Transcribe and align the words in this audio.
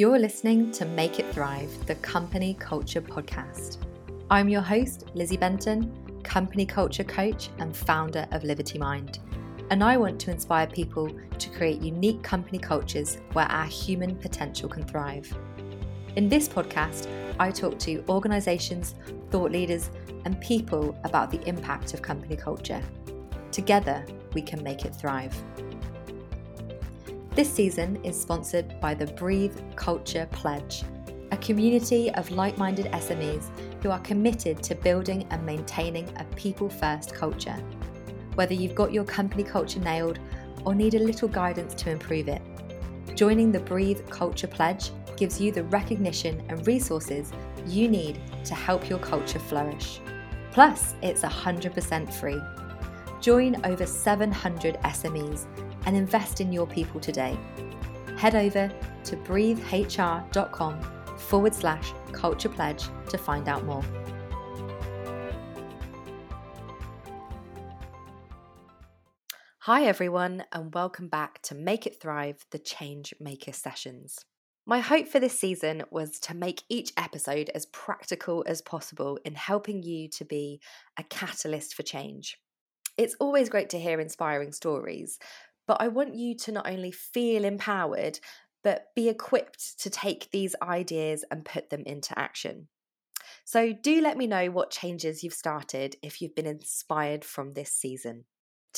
You're 0.00 0.20
listening 0.20 0.70
to 0.74 0.84
Make 0.84 1.18
It 1.18 1.26
Thrive, 1.34 1.72
the 1.86 1.96
company 1.96 2.54
culture 2.60 3.00
podcast. 3.00 3.78
I'm 4.30 4.48
your 4.48 4.60
host, 4.60 5.06
Lizzie 5.14 5.36
Benton, 5.36 5.92
company 6.22 6.64
culture 6.64 7.02
coach 7.02 7.50
and 7.58 7.76
founder 7.76 8.24
of 8.30 8.44
Liberty 8.44 8.78
Mind. 8.78 9.18
And 9.70 9.82
I 9.82 9.96
want 9.96 10.20
to 10.20 10.30
inspire 10.30 10.68
people 10.68 11.10
to 11.40 11.50
create 11.50 11.82
unique 11.82 12.22
company 12.22 12.60
cultures 12.60 13.18
where 13.32 13.46
our 13.46 13.64
human 13.64 14.14
potential 14.14 14.68
can 14.68 14.84
thrive. 14.84 15.36
In 16.14 16.28
this 16.28 16.48
podcast, 16.48 17.08
I 17.40 17.50
talk 17.50 17.76
to 17.80 18.04
organizations, 18.08 18.94
thought 19.32 19.50
leaders, 19.50 19.90
and 20.24 20.40
people 20.40 20.96
about 21.02 21.32
the 21.32 21.42
impact 21.48 21.92
of 21.92 22.02
company 22.02 22.36
culture. 22.36 22.82
Together, 23.50 24.06
we 24.32 24.42
can 24.42 24.62
make 24.62 24.84
it 24.84 24.94
thrive. 24.94 25.34
This 27.38 27.54
season 27.54 28.04
is 28.04 28.20
sponsored 28.20 28.80
by 28.80 28.94
the 28.94 29.06
Breathe 29.06 29.56
Culture 29.76 30.26
Pledge, 30.32 30.82
a 31.30 31.36
community 31.36 32.10
of 32.14 32.32
like 32.32 32.58
minded 32.58 32.86
SMEs 32.86 33.44
who 33.80 33.92
are 33.92 34.00
committed 34.00 34.60
to 34.64 34.74
building 34.74 35.24
and 35.30 35.46
maintaining 35.46 36.08
a 36.16 36.24
people 36.34 36.68
first 36.68 37.14
culture. 37.14 37.54
Whether 38.34 38.54
you've 38.54 38.74
got 38.74 38.92
your 38.92 39.04
company 39.04 39.44
culture 39.44 39.78
nailed 39.78 40.18
or 40.64 40.74
need 40.74 40.94
a 40.94 40.98
little 40.98 41.28
guidance 41.28 41.74
to 41.74 41.92
improve 41.92 42.26
it, 42.26 42.42
joining 43.14 43.52
the 43.52 43.60
Breathe 43.60 44.00
Culture 44.10 44.48
Pledge 44.48 44.90
gives 45.16 45.40
you 45.40 45.52
the 45.52 45.62
recognition 45.62 46.42
and 46.48 46.66
resources 46.66 47.30
you 47.68 47.86
need 47.86 48.20
to 48.46 48.56
help 48.56 48.88
your 48.88 48.98
culture 48.98 49.38
flourish. 49.38 50.00
Plus, 50.50 50.96
it's 51.02 51.22
100% 51.22 52.12
free. 52.14 52.40
Join 53.20 53.64
over 53.64 53.86
700 53.86 54.74
SMEs 54.82 55.46
and 55.88 55.96
invest 55.96 56.42
in 56.42 56.52
your 56.52 56.66
people 56.66 57.00
today. 57.00 57.34
Head 58.18 58.34
over 58.34 58.70
to 59.04 59.16
breathehr.com 59.16 60.82
forward 61.16 61.54
slash 61.54 61.94
culture 62.12 62.50
pledge 62.50 62.84
to 63.08 63.16
find 63.16 63.48
out 63.48 63.64
more. 63.64 63.82
Hi, 69.60 69.86
everyone, 69.86 70.44
and 70.52 70.74
welcome 70.74 71.08
back 71.08 71.40
to 71.44 71.54
Make 71.54 71.86
It 71.86 71.98
Thrive, 72.02 72.44
the 72.50 72.58
Change 72.58 73.14
Maker 73.18 73.54
Sessions. 73.54 74.26
My 74.66 74.80
hope 74.80 75.08
for 75.08 75.20
this 75.20 75.40
season 75.40 75.84
was 75.90 76.20
to 76.20 76.34
make 76.34 76.64
each 76.68 76.92
episode 76.98 77.50
as 77.54 77.64
practical 77.64 78.44
as 78.46 78.60
possible 78.60 79.18
in 79.24 79.34
helping 79.34 79.82
you 79.82 80.10
to 80.10 80.26
be 80.26 80.60
a 80.98 81.02
catalyst 81.04 81.74
for 81.74 81.82
change. 81.82 82.36
It's 82.98 83.14
always 83.20 83.48
great 83.48 83.70
to 83.70 83.78
hear 83.78 84.00
inspiring 84.00 84.50
stories, 84.50 85.20
but 85.68 85.80
I 85.80 85.86
want 85.88 86.16
you 86.16 86.34
to 86.34 86.52
not 86.52 86.68
only 86.68 86.90
feel 86.90 87.44
empowered, 87.44 88.18
but 88.64 88.86
be 88.96 89.08
equipped 89.08 89.78
to 89.80 89.90
take 89.90 90.30
these 90.32 90.56
ideas 90.60 91.24
and 91.30 91.44
put 91.44 91.70
them 91.70 91.84
into 91.86 92.18
action. 92.18 92.68
So, 93.44 93.72
do 93.72 94.00
let 94.00 94.16
me 94.16 94.26
know 94.26 94.50
what 94.50 94.70
changes 94.70 95.22
you've 95.22 95.34
started 95.34 95.96
if 96.02 96.20
you've 96.20 96.34
been 96.34 96.46
inspired 96.46 97.24
from 97.24 97.52
this 97.52 97.70
season. 97.70 98.24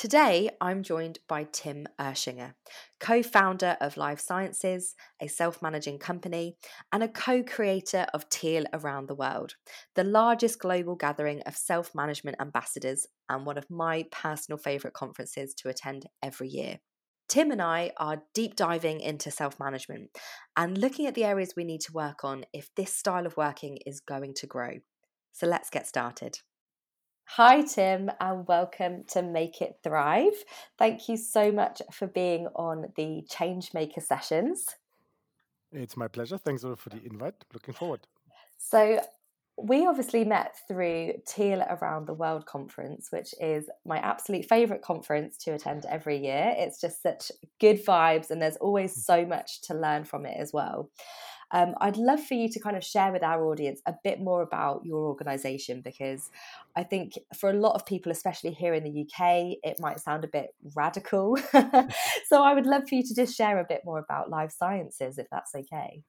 Today, 0.00 0.48
I'm 0.62 0.82
joined 0.82 1.18
by 1.28 1.44
Tim 1.52 1.86
Urschinger, 2.00 2.54
co 3.00 3.22
founder 3.22 3.76
of 3.82 3.98
Life 3.98 4.18
Sciences, 4.18 4.94
a 5.20 5.28
self 5.28 5.60
managing 5.60 5.98
company, 5.98 6.56
and 6.90 7.02
a 7.02 7.08
co 7.08 7.42
creator 7.42 8.06
of 8.14 8.26
Teal 8.30 8.64
Around 8.72 9.08
the 9.08 9.14
World, 9.14 9.56
the 9.96 10.02
largest 10.02 10.58
global 10.58 10.94
gathering 10.94 11.42
of 11.42 11.54
self 11.54 11.94
management 11.94 12.38
ambassadors 12.40 13.06
and 13.28 13.44
one 13.44 13.58
of 13.58 13.68
my 13.68 14.06
personal 14.10 14.56
favourite 14.56 14.94
conferences 14.94 15.52
to 15.56 15.68
attend 15.68 16.06
every 16.22 16.48
year. 16.48 16.78
Tim 17.28 17.50
and 17.50 17.60
I 17.60 17.92
are 17.98 18.22
deep 18.32 18.56
diving 18.56 19.00
into 19.00 19.30
self 19.30 19.60
management 19.60 20.16
and 20.56 20.78
looking 20.78 21.04
at 21.08 21.14
the 21.14 21.24
areas 21.24 21.52
we 21.54 21.64
need 21.64 21.82
to 21.82 21.92
work 21.92 22.24
on 22.24 22.46
if 22.54 22.74
this 22.74 22.94
style 22.94 23.26
of 23.26 23.36
working 23.36 23.76
is 23.84 24.00
going 24.00 24.32
to 24.36 24.46
grow. 24.46 24.78
So 25.34 25.46
let's 25.46 25.68
get 25.68 25.86
started. 25.86 26.38
Hi, 27.36 27.62
Tim, 27.62 28.10
and 28.18 28.44
welcome 28.48 29.04
to 29.12 29.22
Make 29.22 29.62
It 29.62 29.76
Thrive. 29.84 30.32
Thank 30.76 31.08
you 31.08 31.16
so 31.16 31.52
much 31.52 31.80
for 31.92 32.08
being 32.08 32.48
on 32.56 32.86
the 32.96 33.24
Changemaker 33.30 34.02
sessions. 34.02 34.66
It's 35.70 35.96
my 35.96 36.08
pleasure. 36.08 36.38
Thanks 36.38 36.62
for 36.62 36.88
the 36.88 37.00
invite. 37.04 37.36
Looking 37.54 37.72
forward. 37.72 38.00
So, 38.58 39.00
we 39.56 39.86
obviously 39.86 40.24
met 40.24 40.56
through 40.66 41.12
Teal 41.24 41.62
Around 41.70 42.08
the 42.08 42.14
World 42.14 42.46
conference, 42.46 43.12
which 43.12 43.32
is 43.40 43.70
my 43.86 43.98
absolute 43.98 44.46
favorite 44.46 44.82
conference 44.82 45.36
to 45.44 45.52
attend 45.52 45.84
every 45.84 46.18
year. 46.18 46.52
It's 46.56 46.80
just 46.80 47.00
such 47.00 47.30
good 47.60 47.84
vibes, 47.86 48.30
and 48.30 48.42
there's 48.42 48.56
always 48.56 48.92
mm. 48.92 49.02
so 49.02 49.24
much 49.24 49.60
to 49.68 49.74
learn 49.74 50.02
from 50.02 50.26
it 50.26 50.36
as 50.36 50.52
well. 50.52 50.90
Um, 51.52 51.74
I'd 51.80 51.96
love 51.96 52.22
for 52.22 52.34
you 52.34 52.48
to 52.48 52.60
kind 52.60 52.76
of 52.76 52.84
share 52.84 53.12
with 53.12 53.22
our 53.22 53.44
audience 53.44 53.80
a 53.86 53.94
bit 54.04 54.20
more 54.20 54.42
about 54.42 54.84
your 54.84 55.06
organization 55.06 55.80
because 55.80 56.30
I 56.76 56.84
think 56.84 57.18
for 57.34 57.50
a 57.50 57.54
lot 57.54 57.74
of 57.74 57.84
people, 57.86 58.12
especially 58.12 58.52
here 58.52 58.74
in 58.74 58.84
the 58.84 59.02
UK, 59.02 59.58
it 59.62 59.80
might 59.80 60.00
sound 60.00 60.24
a 60.24 60.28
bit 60.28 60.54
radical. 60.74 61.36
so 62.28 62.42
I 62.42 62.54
would 62.54 62.66
love 62.66 62.88
for 62.88 62.94
you 62.94 63.02
to 63.02 63.14
just 63.14 63.36
share 63.36 63.58
a 63.58 63.64
bit 63.64 63.82
more 63.84 63.98
about 63.98 64.30
life 64.30 64.52
sciences, 64.56 65.18
if 65.18 65.26
that's 65.30 65.54
okay. 65.54 66.02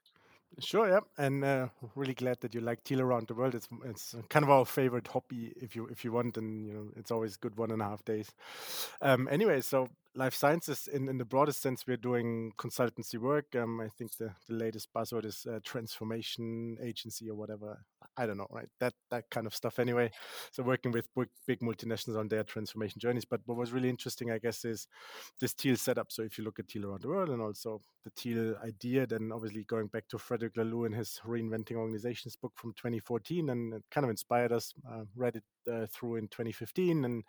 Sure, 0.60 0.88
yeah, 0.90 1.00
and 1.18 1.44
uh, 1.46 1.70
really 1.96 2.14
glad 2.14 2.42
that 2.42 2.54
you 2.54 2.60
like 2.60 2.84
teal 2.84 3.00
around 3.00 3.28
the 3.28 3.34
world. 3.34 3.56
It's 3.56 3.70
it's 3.86 4.16
kind 4.30 4.44
of 4.44 4.50
our 4.50 4.66
favorite 4.66 5.08
hobby, 5.08 5.54
if 5.56 5.78
you 5.78 5.88
if 5.88 6.04
you 6.04 6.12
want, 6.12 6.38
and 6.38 6.68
you 6.68 6.74
know 6.74 6.88
it's 6.98 7.10
always 7.10 7.38
good 7.38 7.58
one 7.58 7.72
and 7.72 7.82
a 7.82 7.86
half 7.86 8.04
days. 8.04 8.30
Um, 9.02 9.30
anyway, 9.32 9.62
so 9.62 9.88
life 10.14 10.34
sciences 10.34 10.90
in, 10.92 11.08
in 11.08 11.18
the 11.18 11.26
broadest 11.26 11.62
sense 11.62 11.88
we're 11.88 11.98
doing 11.98 12.52
consultancy 12.58 13.18
work. 13.18 13.46
Um, 13.56 13.80
i 13.80 13.88
think 13.88 14.16
the, 14.18 14.32
the 14.48 14.56
latest 14.56 14.90
buzzword 14.94 15.26
is 15.26 15.46
uh, 15.50 15.60
transformation 15.64 16.78
agency 16.84 17.30
or 17.30 17.36
whatever. 17.36 17.80
I 18.18 18.26
don't 18.26 18.38
know 18.38 18.48
right? 18.50 18.68
That 18.80 18.94
that 19.10 19.30
kind 19.30 19.48
of 19.48 19.56
stuff 19.56 19.80
anyway. 19.80 20.12
So 20.52 20.64
working 20.64 20.92
with 20.92 21.08
big, 21.16 21.30
big 21.48 21.60
multinationals 21.62 22.18
on 22.18 22.28
their 22.28 22.44
transformation 22.44 23.00
journeys. 23.00 23.26
But 23.26 23.42
what 23.46 23.58
was 23.58 23.72
really 23.72 23.90
interesting 23.90 24.32
i 24.32 24.38
guess 24.38 24.66
is 24.66 24.88
this 25.40 25.54
teal 25.54 25.78
setup. 25.78 26.12
So 26.12 26.24
if 26.24 26.38
you 26.38 26.44
look 26.44 26.60
at 26.60 26.68
teal 26.68 26.86
around 26.86 27.02
the 27.02 27.08
world 27.08 27.30
and 27.30 27.42
also 27.42 27.82
the 28.04 28.12
teal 28.12 28.56
idea 28.66 29.08
then 29.08 29.32
obviously 29.34 29.64
going 29.64 29.88
back 29.88 30.08
to 30.10 30.18
frederic 30.18 30.56
laloux 30.56 30.86
and 30.86 30.96
his 30.96 31.22
reinventing 31.26 31.76
organizations 31.76 32.36
book 32.36 32.54
from 32.56 32.74
2014 32.74 33.50
and 33.50 33.74
it 33.74 33.84
kind 33.92 34.04
of 34.04 34.10
inspired 34.10 34.52
us 34.52 34.74
uh, 34.92 35.04
read 35.16 35.36
it 35.36 35.44
uh, 35.72 35.86
through 35.94 36.16
in 36.16 36.28
2015 36.28 37.06
and 37.06 37.24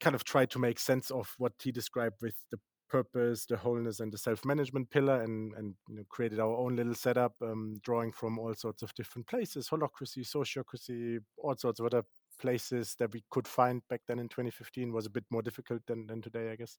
kind 0.00 0.14
of 0.14 0.24
tried 0.24 0.50
to 0.50 0.58
make 0.58 0.78
sense 0.78 1.10
of 1.10 1.34
what 1.38 1.52
he 1.62 1.72
described 1.72 2.16
with 2.20 2.34
the 2.50 2.58
purpose, 2.88 3.46
the 3.46 3.56
wholeness, 3.56 4.00
and 4.00 4.12
the 4.12 4.18
self-management 4.18 4.90
pillar, 4.90 5.22
and 5.22 5.52
and 5.54 5.74
you 5.88 5.96
know, 5.96 6.04
created 6.08 6.38
our 6.40 6.56
own 6.56 6.76
little 6.76 6.94
setup, 6.94 7.34
um, 7.42 7.80
drawing 7.82 8.12
from 8.12 8.38
all 8.38 8.54
sorts 8.54 8.82
of 8.82 8.94
different 8.94 9.26
places, 9.26 9.68
holacracy, 9.68 10.24
sociocracy, 10.24 11.18
all 11.38 11.56
sorts 11.56 11.80
of 11.80 11.86
other 11.86 12.02
places 12.40 12.94
that 12.98 13.12
we 13.12 13.22
could 13.30 13.46
find 13.46 13.82
back 13.88 14.00
then 14.06 14.18
in 14.18 14.28
2015 14.28 14.92
was 14.92 15.06
a 15.06 15.10
bit 15.10 15.24
more 15.30 15.42
difficult 15.42 15.80
than, 15.86 16.06
than 16.06 16.20
today, 16.20 16.50
I 16.50 16.56
guess. 16.56 16.76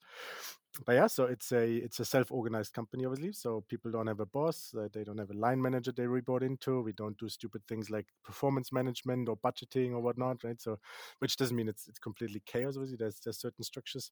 But 0.85 0.93
yeah, 0.93 1.07
so 1.07 1.23
it's 1.25 1.53
a 1.53 1.75
it's 1.75 2.01
a 2.01 2.05
self-organized 2.05 2.73
company, 2.73 3.05
obviously. 3.05 3.31
So 3.31 3.63
people 3.69 3.91
don't 3.91 4.07
have 4.07 4.19
a 4.19 4.25
boss, 4.25 4.73
uh, 4.77 4.89
they 4.91 5.05
don't 5.05 5.17
have 5.19 5.29
a 5.29 5.33
line 5.33 5.61
manager 5.61 5.93
they 5.93 6.05
report 6.05 6.43
into. 6.43 6.81
We 6.81 6.91
don't 6.91 7.17
do 7.17 7.29
stupid 7.29 7.61
things 7.65 7.89
like 7.89 8.07
performance 8.25 8.73
management 8.73 9.29
or 9.29 9.37
budgeting 9.37 9.91
or 9.93 10.01
whatnot, 10.01 10.43
right? 10.43 10.59
So, 10.61 10.77
which 11.19 11.37
doesn't 11.37 11.55
mean 11.55 11.69
it's 11.69 11.87
it's 11.87 11.99
completely 11.99 12.41
chaos. 12.45 12.75
Obviously, 12.75 12.97
there's 12.97 13.19
there's 13.23 13.39
certain 13.39 13.63
structures. 13.63 14.11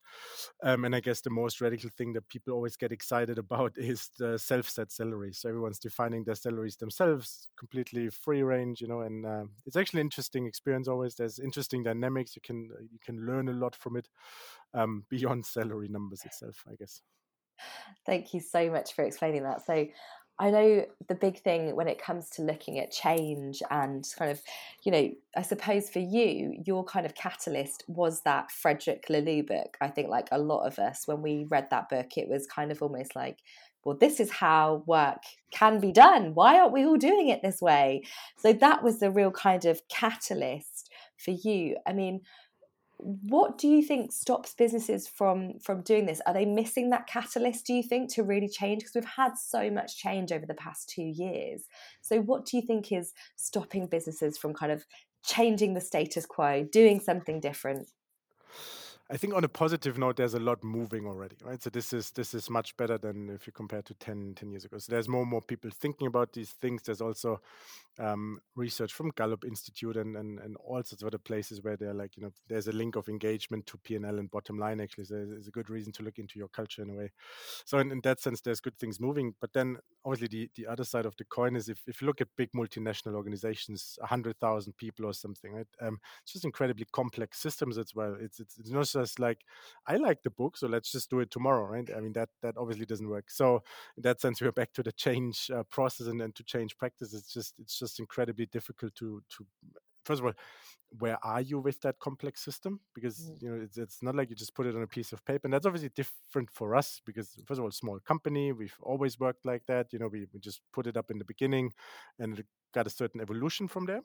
Um, 0.64 0.86
and 0.86 0.96
I 0.96 1.02
guess 1.02 1.20
the 1.20 1.30
most 1.30 1.60
radical 1.60 1.90
thing 1.98 2.14
that 2.14 2.30
people 2.30 2.54
always 2.54 2.78
get 2.78 2.92
excited 2.94 3.38
about 3.38 3.74
is 3.78 4.10
the 4.18 4.38
self-set 4.40 4.92
salary. 4.92 5.34
So 5.34 5.50
everyone's 5.50 5.80
defining 5.80 6.24
their 6.24 6.36
salaries 6.36 6.78
themselves, 6.78 7.50
completely 7.58 8.10
free 8.10 8.42
range, 8.44 8.80
you 8.80 8.88
know. 8.88 9.02
And 9.02 9.26
uh, 9.26 9.44
it's 9.66 9.76
actually 9.76 10.00
an 10.02 10.08
interesting 10.08 10.46
experience. 10.46 10.88
Always 10.88 11.16
there's 11.16 11.40
interesting 11.40 11.84
dynamics. 11.84 12.36
You 12.38 12.42
can 12.42 12.70
you 12.90 13.00
can 13.04 13.26
learn 13.26 13.50
a 13.50 13.54
lot 13.54 13.76
from 13.76 13.98
it 13.98 14.08
um, 14.74 15.06
beyond 15.10 15.46
salary 15.46 15.88
numbers 15.90 16.24
itself, 16.24 16.64
I 16.70 16.76
guess. 16.76 17.02
Thank 18.06 18.34
you 18.34 18.40
so 18.40 18.70
much 18.70 18.94
for 18.94 19.04
explaining 19.04 19.44
that. 19.44 19.66
So, 19.66 19.88
I 20.40 20.50
know 20.50 20.86
the 21.08 21.16
big 21.16 21.42
thing 21.42 21.76
when 21.76 21.88
it 21.88 22.02
comes 22.02 22.30
to 22.32 22.42
looking 22.42 22.80
at 22.80 22.92
change 22.92 23.62
and 23.70 24.04
kind 24.18 24.32
of, 24.32 24.42
you 24.84 24.92
know, 24.92 25.12
I 25.38 25.44
suppose 25.44 25.92
for 25.92 26.00
you, 26.00 26.56
your 26.66 26.84
kind 26.84 27.06
of 27.06 27.14
catalyst 27.14 27.84
was 27.88 28.22
that 28.22 28.52
Frederic 28.52 29.06
Laloux 29.10 29.46
book. 29.46 29.78
I 29.80 29.90
think, 29.90 30.10
like 30.10 30.30
a 30.32 30.40
lot 30.40 30.66
of 30.66 30.80
us, 30.80 31.08
when 31.08 31.22
we 31.22 31.46
read 31.50 31.68
that 31.70 31.88
book, 31.88 32.18
it 32.18 32.28
was 32.28 32.48
kind 32.48 32.72
of 32.72 32.82
almost 32.82 33.16
like, 33.16 33.40
well, 33.84 33.98
this 33.98 34.20
is 34.20 34.32
how 34.32 34.84
work 34.88 35.22
can 35.52 35.80
be 35.80 35.92
done. 35.92 36.34
Why 36.34 36.60
aren't 36.60 36.74
we 36.74 36.86
all 36.86 36.98
doing 36.98 37.30
it 37.30 37.42
this 37.44 37.62
way? 37.62 38.04
So 38.38 38.54
that 38.54 38.82
was 38.82 39.00
the 39.00 39.12
real 39.12 39.32
kind 39.32 39.66
of 39.66 39.82
catalyst 39.88 40.90
for 41.18 41.32
you. 41.32 41.78
I 41.86 41.94
mean, 41.94 42.22
what 43.04 43.58
do 43.58 43.68
you 43.68 43.84
think 43.84 44.12
stops 44.12 44.54
businesses 44.54 45.08
from 45.08 45.60
from 45.60 45.82
doing 45.82 46.06
this? 46.06 46.22
Are 46.26 46.34
they 46.34 46.46
missing 46.46 46.90
that 46.90 47.08
catalyst 47.08 47.66
do 47.66 47.74
you 47.74 47.84
think 47.84 48.14
to 48.14 48.24
really 48.24 48.50
change? 48.50 48.80
Because 48.80 48.96
we've 48.96 49.06
had 49.06 49.38
so 49.38 49.70
much 49.70 49.98
change 49.98 50.32
over 50.32 50.46
the 50.46 50.54
past 50.54 50.90
2 50.90 51.02
years. 51.02 51.66
So 52.02 52.22
what 52.22 52.46
do 52.46 52.58
you 52.58 52.64
think 52.64 52.92
is 52.92 53.14
stopping 53.36 53.88
businesses 53.88 54.38
from 54.38 54.54
kind 54.54 54.72
of 54.72 54.86
changing 55.26 55.74
the 55.74 55.82
status 55.82 56.26
quo 56.26 56.64
doing 56.64 57.00
something 57.00 57.40
different 57.40 57.90
I 59.14 59.18
think 59.18 59.36
on 59.36 59.44
a 59.44 59.48
positive 59.48 60.00
note, 60.00 60.16
there's 60.16 60.34
a 60.34 60.40
lot 60.40 60.64
moving 60.64 61.06
already, 61.06 61.36
right? 61.44 61.62
So 61.62 61.70
this 61.70 61.94
is 61.94 62.10
this 62.10 62.34
is 62.34 62.50
much 62.50 62.76
better 62.78 62.98
than 62.98 63.30
if 63.30 63.46
you 63.46 63.54
compare 63.54 63.84
to 63.84 63.94
10, 63.94 64.34
10 64.36 64.50
years 64.50 64.66
ago. 64.66 64.80
So 64.80 64.92
there's 64.92 65.08
more 65.08 65.22
and 65.22 65.30
more 65.30 65.42
people 65.42 65.70
thinking 65.72 66.08
about 66.08 66.34
these 66.34 66.50
things. 66.50 66.82
There's 66.82 67.00
also 67.00 67.40
um, 68.00 68.40
research 68.56 68.92
from 68.92 69.12
Gallup 69.12 69.46
Institute 69.46 69.98
and, 69.98 70.18
and 70.18 70.40
and 70.40 70.58
all 70.58 70.82
sorts 70.84 71.04
of 71.04 71.08
other 71.08 71.20
places 71.20 71.62
where 71.62 71.78
they're 71.78 71.94
like, 71.94 72.18
you 72.18 72.24
know, 72.24 72.32
there's 72.50 72.68
a 72.68 72.72
link 72.72 72.96
of 72.96 73.08
engagement 73.08 73.68
to 73.68 73.78
P 73.78 73.94
and 73.94 74.32
bottom 74.32 74.58
line. 74.58 74.82
Actually, 74.82 75.06
so 75.06 75.28
it's 75.38 75.48
a 75.48 75.52
good 75.52 75.70
reason 75.70 75.94
to 75.94 76.04
look 76.04 76.18
into 76.18 76.40
your 76.40 76.48
culture 76.48 76.82
in 76.82 76.90
a 76.90 76.96
way. 76.96 77.12
So 77.66 77.78
in, 77.78 77.92
in 77.92 78.02
that 78.02 78.20
sense, 78.20 78.42
there's 78.42 78.62
good 78.62 78.80
things 78.80 79.00
moving. 79.00 79.36
But 79.40 79.54
then 79.54 79.78
obviously 80.04 80.28
the 80.28 80.50
the 80.56 80.72
other 80.72 80.86
side 80.86 81.06
of 81.06 81.16
the 81.18 81.26
coin 81.26 81.56
is 81.56 81.70
if 81.70 81.84
if 81.86 82.02
you 82.02 82.08
look 82.08 82.20
at 82.20 82.30
big 82.36 82.50
multinational 82.54 83.14
organizations, 83.14 84.00
hundred 84.02 84.40
thousand 84.40 84.76
people 84.76 85.06
or 85.06 85.14
something, 85.14 85.54
right? 85.54 85.68
Um, 85.80 86.00
it's 86.24 86.34
just 86.34 86.46
incredibly 86.46 86.88
complex 86.92 87.38
systems 87.38 87.78
as 87.78 87.94
well. 87.94 88.18
It's 88.20 88.40
it's, 88.40 88.58
it's 88.58 88.72
not 88.72 88.88
just 88.88 89.03
like 89.20 89.40
I 89.88 89.98
like 89.98 90.24
the 90.24 90.30
book, 90.30 90.58
so 90.58 90.68
let's 90.68 90.92
just 90.92 91.10
do 91.10 91.20
it 91.20 91.32
tomorrow, 91.32 91.66
right? 91.66 91.90
I 91.96 92.00
mean 92.00 92.14
that 92.14 92.30
that 92.42 92.56
obviously 92.58 92.86
doesn't 92.86 93.10
work. 93.10 93.30
So 93.30 93.64
in 93.98 94.04
that 94.04 94.22
sense, 94.22 94.42
we're 94.42 94.52
back 94.52 94.74
to 94.74 94.84
the 94.84 94.92
change 94.92 95.50
uh, 95.54 95.64
process 95.70 96.08
and, 96.08 96.22
and 96.22 96.34
to 96.36 96.44
change 96.44 96.78
practice. 96.78 97.14
It's 97.14 97.34
just 97.34 97.54
it's 97.60 97.78
just 97.78 98.00
incredibly 98.00 98.46
difficult 98.46 98.96
to 98.96 99.22
to 99.38 99.46
first 100.06 100.20
of 100.20 100.26
all 100.26 100.34
where 101.00 101.18
are 101.24 101.42
you 101.42 101.60
with 101.60 101.82
that 101.82 101.98
complex 102.00 102.44
system 102.44 102.80
because 102.94 103.20
mm. 103.20 103.42
you 103.42 103.50
know 103.50 103.62
it's, 103.64 103.78
it's 103.78 104.04
not 104.04 104.16
like 104.16 104.30
you 104.30 104.36
just 104.36 104.54
put 104.54 104.66
it 104.66 104.76
on 104.76 104.84
a 104.84 104.88
piece 104.88 105.12
of 105.12 105.26
paper 105.26 105.42
and 105.46 105.54
that's 105.54 105.66
obviously 105.66 105.90
different 105.96 106.50
for 106.52 106.76
us 106.76 107.02
because 107.06 107.32
first 107.46 107.58
of 107.58 107.64
all 107.64 107.72
small 107.72 108.00
company 108.00 108.52
we've 108.52 108.78
always 108.82 109.20
worked 109.20 109.46
like 109.46 109.66
that 109.66 109.88
you 109.92 110.00
know 110.00 110.08
we, 110.08 110.28
we 110.34 110.40
just 110.40 110.62
put 110.72 110.88
it 110.88 110.98
up 110.98 111.10
in 111.10 111.18
the 111.18 111.26
beginning 111.26 111.72
and 112.20 112.40
it 112.40 112.46
got 112.74 112.88
a 112.88 112.92
certain 112.92 113.22
evolution 113.22 113.68
from 113.68 113.86
there 113.86 114.02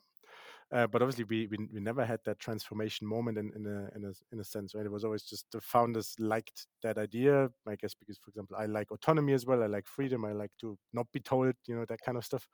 uh, 0.71 0.85
but 0.85 1.01
obviously, 1.01 1.23
we, 1.23 1.47
we, 1.47 1.67
we 1.73 1.79
never 1.79 2.05
had 2.05 2.19
that 2.25 2.39
transformation 2.39 3.07
moment 3.07 3.37
in, 3.37 3.51
in 3.55 3.65
a 3.65 3.89
in 3.95 4.05
a 4.05 4.13
in 4.31 4.39
a 4.39 4.43
sense, 4.43 4.75
right? 4.75 4.85
It 4.85 4.91
was 4.91 5.03
always 5.03 5.23
just 5.23 5.51
the 5.51 5.59
founders 5.61 6.15
liked 6.19 6.67
that 6.83 6.97
idea. 6.97 7.49
I 7.67 7.75
guess 7.75 7.95
because, 7.95 8.19
for 8.19 8.29
example, 8.29 8.55
I 8.57 8.65
like 8.65 8.91
autonomy 8.91 9.33
as 9.33 9.45
well. 9.47 9.63
I 9.63 9.67
like 9.67 9.87
freedom. 9.87 10.25
I 10.25 10.31
like 10.33 10.51
to 10.61 10.77
not 10.93 11.11
be 11.11 11.19
told, 11.19 11.55
you 11.65 11.75
know, 11.75 11.85
that 11.85 12.01
kind 12.01 12.17
of 12.17 12.25
stuff. 12.25 12.47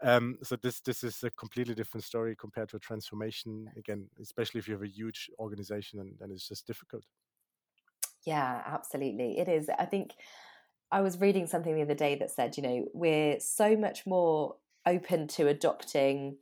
Um, 0.00 0.38
so 0.42 0.54
this 0.56 0.80
this 0.80 1.02
is 1.02 1.24
a 1.24 1.30
completely 1.30 1.74
different 1.74 2.04
story 2.04 2.36
compared 2.36 2.68
to 2.68 2.76
a 2.76 2.80
transformation. 2.80 3.68
Again, 3.76 4.10
especially 4.20 4.60
if 4.60 4.68
you 4.68 4.74
have 4.74 4.82
a 4.82 4.88
huge 4.88 5.28
organization, 5.40 5.98
and, 5.98 6.16
and 6.20 6.32
it's 6.32 6.46
just 6.48 6.66
difficult. 6.66 7.04
Yeah, 8.24 8.62
absolutely, 8.64 9.38
it 9.38 9.48
is. 9.48 9.68
I 9.68 9.86
think. 9.86 10.14
I 10.92 11.00
was 11.00 11.20
reading 11.20 11.48
something 11.48 11.74
the 11.74 11.82
other 11.82 11.94
day 11.94 12.14
that 12.14 12.30
said, 12.30 12.56
you 12.56 12.62
know, 12.62 12.86
we're 12.94 13.40
so 13.40 13.76
much 13.76 14.06
more 14.06 14.54
open 14.86 15.26
to 15.26 15.48
adopting 15.48 16.36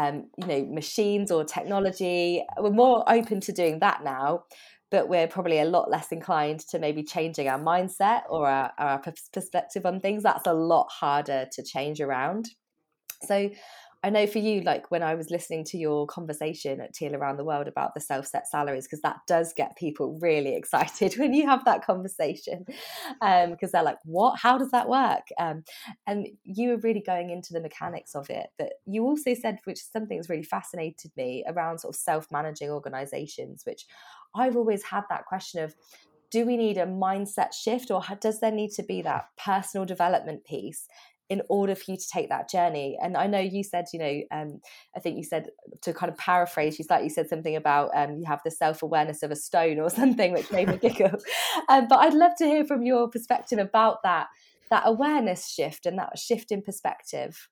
um, 0.00 0.24
you 0.38 0.46
know, 0.46 0.66
machines 0.66 1.30
or 1.30 1.44
technology. 1.44 2.44
We're 2.58 2.70
more 2.70 3.04
open 3.06 3.40
to 3.40 3.52
doing 3.52 3.80
that 3.80 4.02
now, 4.02 4.44
but 4.90 5.08
we're 5.08 5.28
probably 5.28 5.60
a 5.60 5.64
lot 5.64 5.90
less 5.90 6.10
inclined 6.10 6.60
to 6.70 6.78
maybe 6.78 7.02
changing 7.02 7.48
our 7.48 7.58
mindset 7.58 8.22
or 8.28 8.48
our, 8.48 8.72
our 8.78 9.02
perspective 9.32 9.84
on 9.84 10.00
things. 10.00 10.22
That's 10.22 10.46
a 10.46 10.54
lot 10.54 10.88
harder 10.90 11.46
to 11.52 11.62
change 11.62 12.00
around. 12.00 12.48
So 13.22 13.50
I 14.02 14.08
know 14.08 14.26
for 14.26 14.38
you, 14.38 14.62
like 14.62 14.90
when 14.90 15.02
I 15.02 15.14
was 15.14 15.30
listening 15.30 15.64
to 15.64 15.76
your 15.76 16.06
conversation 16.06 16.80
at 16.80 16.94
Teal 16.94 17.14
Around 17.14 17.36
the 17.36 17.44
World 17.44 17.68
about 17.68 17.92
the 17.92 18.00
self 18.00 18.26
set 18.26 18.48
salaries, 18.48 18.86
because 18.86 19.02
that 19.02 19.18
does 19.26 19.52
get 19.52 19.76
people 19.76 20.18
really 20.22 20.54
excited 20.56 21.14
when 21.18 21.34
you 21.34 21.46
have 21.46 21.64
that 21.66 21.84
conversation, 21.84 22.64
because 22.66 23.48
um, 23.52 23.56
they're 23.72 23.82
like, 23.82 23.98
what? 24.04 24.38
How 24.38 24.56
does 24.56 24.70
that 24.70 24.88
work? 24.88 25.26
Um, 25.38 25.64
and 26.06 26.28
you 26.44 26.70
were 26.70 26.78
really 26.78 27.02
going 27.04 27.28
into 27.28 27.52
the 27.52 27.60
mechanics 27.60 28.14
of 28.14 28.30
it. 28.30 28.48
But 28.58 28.72
you 28.86 29.04
also 29.04 29.34
said, 29.34 29.58
which 29.64 29.80
is 29.80 29.90
something 29.92 30.16
that's 30.16 30.30
really 30.30 30.44
fascinated 30.44 31.10
me 31.16 31.44
around 31.46 31.80
sort 31.80 31.94
of 31.94 32.00
self 32.00 32.26
managing 32.30 32.70
organizations, 32.70 33.62
which 33.66 33.84
I've 34.34 34.56
always 34.56 34.82
had 34.82 35.04
that 35.10 35.26
question 35.26 35.62
of, 35.62 35.74
do 36.30 36.46
we 36.46 36.56
need 36.56 36.78
a 36.78 36.86
mindset 36.86 37.52
shift 37.52 37.90
or 37.90 38.02
does 38.20 38.40
there 38.40 38.52
need 38.52 38.70
to 38.70 38.84
be 38.84 39.02
that 39.02 39.26
personal 39.36 39.84
development 39.84 40.44
piece 40.44 40.86
in 41.30 41.40
order 41.48 41.76
for 41.76 41.92
you 41.92 41.96
to 41.96 42.08
take 42.08 42.28
that 42.28 42.50
journey. 42.50 42.98
And 43.00 43.16
I 43.16 43.28
know 43.28 43.38
you 43.38 43.62
said, 43.62 43.86
you 43.92 44.00
know, 44.00 44.20
um, 44.32 44.60
I 44.96 45.00
think 45.00 45.16
you 45.16 45.22
said 45.22 45.50
to 45.82 45.94
kind 45.94 46.10
of 46.10 46.18
paraphrase, 46.18 46.76
you 46.78 46.84
slightly 46.84 47.08
said 47.08 47.28
something 47.28 47.54
about 47.54 47.90
um, 47.94 48.18
you 48.18 48.24
have 48.26 48.40
the 48.44 48.50
self 48.50 48.82
awareness 48.82 49.22
of 49.22 49.30
a 49.30 49.36
stone 49.36 49.78
or 49.78 49.88
something, 50.00 50.32
which 50.32 50.50
made 50.50 50.68
me 50.68 50.76
giggle. 50.82 51.12
Um, 51.68 51.86
but 51.88 52.00
I'd 52.00 52.14
love 52.14 52.32
to 52.38 52.44
hear 52.44 52.64
from 52.64 52.82
your 52.82 53.08
perspective 53.08 53.60
about 53.60 54.02
that 54.02 54.26
that 54.70 54.82
awareness 54.86 55.48
shift 55.48 55.86
and 55.86 55.98
that 55.98 56.18
shift 56.18 56.52
in 56.52 56.62
perspective. 56.62 57.48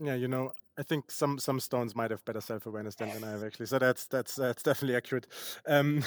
Yeah, 0.00 0.14
you 0.14 0.28
know, 0.28 0.52
I 0.76 0.82
think 0.82 1.10
some 1.10 1.38
some 1.38 1.60
stones 1.60 1.94
might 1.94 2.10
have 2.10 2.24
better 2.24 2.40
self 2.40 2.66
awareness 2.66 2.96
than, 2.96 3.10
than 3.10 3.22
I 3.22 3.30
have 3.30 3.44
actually. 3.44 3.66
So 3.66 3.78
that's 3.78 4.06
that's 4.06 4.34
that's 4.34 4.62
definitely 4.64 4.96
accurate. 4.96 5.28
Um, 5.68 6.02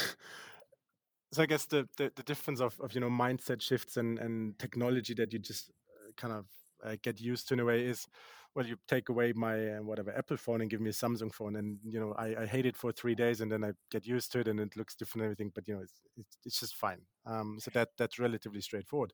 so 1.31 1.43
I 1.43 1.45
guess 1.45 1.65
the, 1.65 1.87
the, 1.97 2.11
the 2.15 2.23
difference 2.23 2.59
of, 2.59 2.77
of 2.81 2.93
you 2.93 2.99
know 2.99 3.09
mindset 3.09 3.61
shifts 3.61 3.95
and 3.95 4.19
and 4.19 4.59
technology 4.59 5.13
that 5.13 5.31
you 5.31 5.39
just 5.39 5.69
uh, 5.69 6.11
kind 6.17 6.33
of 6.33 6.45
uh, 6.83 6.95
get 7.03 7.19
used 7.19 7.47
to 7.47 7.53
in 7.53 7.59
a 7.59 7.65
way 7.65 7.85
is 7.85 8.07
well 8.55 8.65
you 8.65 8.77
take 8.87 9.09
away 9.09 9.33
my 9.33 9.75
uh, 9.75 9.81
whatever 9.81 10.15
apple 10.17 10.37
phone 10.37 10.61
and 10.61 10.69
give 10.69 10.81
me 10.81 10.89
a 10.89 10.93
samsung 10.93 11.33
phone 11.33 11.55
and 11.55 11.77
you 11.83 11.99
know 11.99 12.13
I, 12.17 12.43
I, 12.43 12.45
hate 12.45 12.65
it 12.65 12.75
for 12.77 12.91
three 12.91 13.15
days 13.15 13.41
and 13.41 13.51
then 13.51 13.63
i 13.63 13.71
get 13.91 14.05
used 14.05 14.31
to 14.31 14.39
it 14.39 14.47
and 14.47 14.59
it 14.59 14.75
looks 14.75 14.95
different 14.95 15.23
and 15.23 15.31
everything 15.31 15.51
but 15.53 15.67
you 15.67 15.75
know 15.75 15.81
it's, 15.81 15.93
it's, 16.17 16.37
it's 16.45 16.59
just 16.59 16.75
fine 16.75 17.01
um, 17.27 17.57
so 17.59 17.69
that 17.73 17.89
that's 17.97 18.19
relatively 18.19 18.61
straightforward 18.61 19.13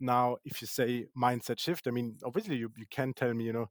now 0.00 0.36
if 0.44 0.60
you 0.60 0.66
say 0.66 1.06
mindset 1.16 1.58
shift 1.58 1.86
i 1.86 1.90
mean 1.90 2.16
obviously 2.24 2.56
you, 2.56 2.70
you 2.76 2.86
can 2.90 3.12
tell 3.12 3.32
me 3.34 3.44
you 3.44 3.52
know 3.52 3.68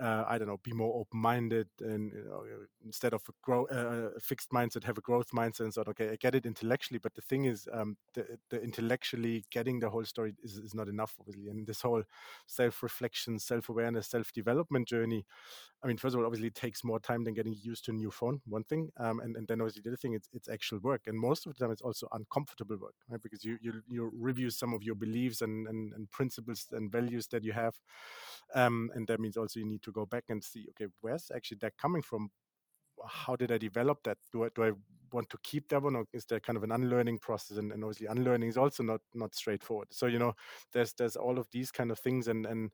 uh, 0.00 0.24
I 0.28 0.36
don't 0.36 0.48
know, 0.48 0.58
be 0.62 0.72
more 0.72 0.94
open 1.00 1.20
minded 1.20 1.68
and 1.80 2.12
you 2.12 2.24
know, 2.24 2.42
instead 2.84 3.14
of 3.14 3.22
a 3.28 3.32
grow, 3.42 3.64
uh, 3.66 4.10
fixed 4.20 4.50
mindset, 4.50 4.84
have 4.84 4.98
a 4.98 5.00
growth 5.02 5.30
mindset 5.34 5.60
and 5.60 5.74
so 5.74 5.80
on. 5.82 5.88
Okay, 5.90 6.10
I 6.10 6.16
get 6.16 6.34
it 6.34 6.44
intellectually, 6.44 6.98
but 7.02 7.14
the 7.14 7.22
thing 7.22 7.46
is, 7.46 7.66
um, 7.72 7.96
the, 8.14 8.26
the 8.50 8.60
intellectually 8.62 9.44
getting 9.50 9.80
the 9.80 9.88
whole 9.88 10.04
story 10.04 10.34
is, 10.42 10.58
is 10.58 10.74
not 10.74 10.88
enough, 10.88 11.14
obviously. 11.18 11.48
And 11.48 11.66
this 11.66 11.80
whole 11.80 12.02
self 12.46 12.82
reflection, 12.82 13.38
self 13.38 13.68
awareness, 13.70 14.08
self 14.08 14.32
development 14.32 14.86
journey, 14.86 15.24
I 15.82 15.86
mean, 15.86 15.96
first 15.96 16.14
of 16.14 16.20
all, 16.20 16.26
obviously, 16.26 16.48
it 16.48 16.54
takes 16.54 16.84
more 16.84 17.00
time 17.00 17.24
than 17.24 17.34
getting 17.34 17.54
used 17.62 17.84
to 17.86 17.92
a 17.92 17.94
new 17.94 18.10
phone, 18.10 18.40
one 18.46 18.64
thing. 18.64 18.90
Um, 18.98 19.20
and, 19.20 19.36
and 19.36 19.46
then 19.48 19.60
obviously, 19.60 19.82
the 19.82 19.90
other 19.90 19.96
thing, 19.96 20.14
it's, 20.14 20.28
it's 20.32 20.48
actual 20.48 20.78
work. 20.80 21.02
And 21.06 21.18
most 21.18 21.46
of 21.46 21.54
the 21.54 21.58
time, 21.64 21.70
it's 21.72 21.82
also 21.82 22.08
uncomfortable 22.12 22.76
work? 22.76 22.94
Because 23.22 23.44
you, 23.44 23.58
you, 23.60 23.82
you 23.88 24.10
review 24.14 24.50
some 24.50 24.74
of 24.74 24.82
your 24.82 24.94
beliefs 24.94 25.42
and, 25.42 25.66
and, 25.68 25.92
and 25.92 26.10
principles 26.10 26.66
and 26.72 26.90
values 26.90 27.26
that 27.28 27.44
you 27.44 27.52
have. 27.52 27.74
Um, 28.54 28.90
and 28.94 29.06
that 29.08 29.20
means 29.20 29.36
also 29.36 29.60
you 29.60 29.66
need 29.66 29.82
to 29.82 29.92
go 29.92 30.06
back 30.06 30.24
and 30.28 30.42
see, 30.42 30.66
okay, 30.70 30.90
where's 31.00 31.30
actually 31.34 31.58
that 31.62 31.76
coming 31.78 32.02
from? 32.02 32.30
How 33.06 33.36
did 33.36 33.52
I 33.52 33.58
develop 33.58 34.02
that? 34.04 34.18
Do 34.32 34.44
I, 34.44 34.48
do 34.54 34.64
I 34.64 34.72
want 35.12 35.28
to 35.30 35.38
keep 35.42 35.68
that 35.68 35.82
one, 35.82 35.96
or 35.96 36.06
is 36.12 36.24
there 36.24 36.40
kind 36.40 36.56
of 36.56 36.62
an 36.62 36.72
unlearning 36.72 37.18
process? 37.18 37.58
And, 37.58 37.72
and 37.72 37.84
obviously, 37.84 38.06
unlearning 38.06 38.48
is 38.48 38.56
also 38.56 38.82
not 38.82 39.00
not 39.14 39.34
straightforward. 39.34 39.88
So 39.90 40.06
you 40.06 40.18
know, 40.18 40.34
there's 40.72 40.94
there's 40.94 41.16
all 41.16 41.38
of 41.38 41.46
these 41.50 41.70
kind 41.70 41.90
of 41.90 41.98
things, 41.98 42.28
and 42.28 42.46
and 42.46 42.70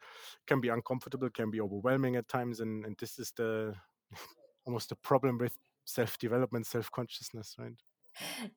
can 0.47 0.61
be 0.61 0.69
uncomfortable, 0.69 1.29
can 1.31 1.51
be 1.51 1.61
overwhelming 1.61 2.17
at 2.17 2.29
times, 2.29 2.61
and 2.61 2.85
and 2.85 2.97
this 2.99 3.19
is 3.19 3.33
the 3.37 3.75
almost 4.67 4.91
the 4.91 4.97
problem 4.97 5.39
with 5.39 5.57
self 5.85 6.19
development, 6.19 6.67
self 6.67 6.91
consciousness, 6.91 7.57
right? 7.59 7.73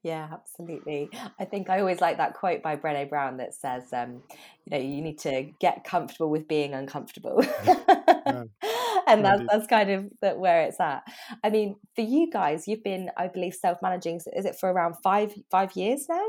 Yeah, 0.03 0.27
absolutely. 0.31 1.09
I 1.39 1.45
think 1.45 1.69
I 1.69 1.79
always 1.79 2.01
like 2.01 2.17
that 2.17 2.33
quote 2.33 2.61
by 2.61 2.75
Brené 2.75 3.09
Brown 3.09 3.37
that 3.37 3.53
says, 3.53 3.91
um, 3.93 4.23
you 4.65 4.71
know, 4.71 4.77
you 4.77 5.01
need 5.01 5.19
to 5.19 5.51
get 5.59 5.83
comfortable 5.83 6.29
with 6.29 6.47
being 6.47 6.73
uncomfortable. 6.73 7.43
yeah. 7.65 8.43
and 9.07 9.23
that's, 9.23 9.43
that's 9.49 9.67
kind 9.67 9.89
of 9.89 10.37
where 10.37 10.63
it's 10.63 10.79
at. 10.79 11.03
I 11.43 11.49
mean, 11.49 11.77
for 11.95 12.01
you 12.01 12.29
guys, 12.29 12.67
you've 12.67 12.83
been, 12.83 13.11
I 13.17 13.27
believe, 13.27 13.53
self-managing. 13.53 14.21
Is 14.35 14.45
it 14.45 14.57
for 14.59 14.71
around 14.71 14.95
five 15.03 15.33
five 15.49 15.75
years 15.75 16.07
now? 16.09 16.25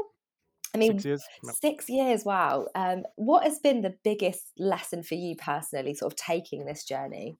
I 0.74 0.78
mean, 0.78 0.92
six 0.92 1.04
years. 1.04 1.24
Six 1.60 1.88
years. 1.88 2.24
Wow. 2.24 2.66
Um, 2.74 3.04
what 3.16 3.44
has 3.44 3.58
been 3.58 3.82
the 3.82 3.94
biggest 4.04 4.52
lesson 4.58 5.02
for 5.02 5.14
you 5.14 5.34
personally, 5.36 5.94
sort 5.94 6.12
of 6.12 6.16
taking 6.16 6.66
this 6.66 6.84
journey? 6.84 7.36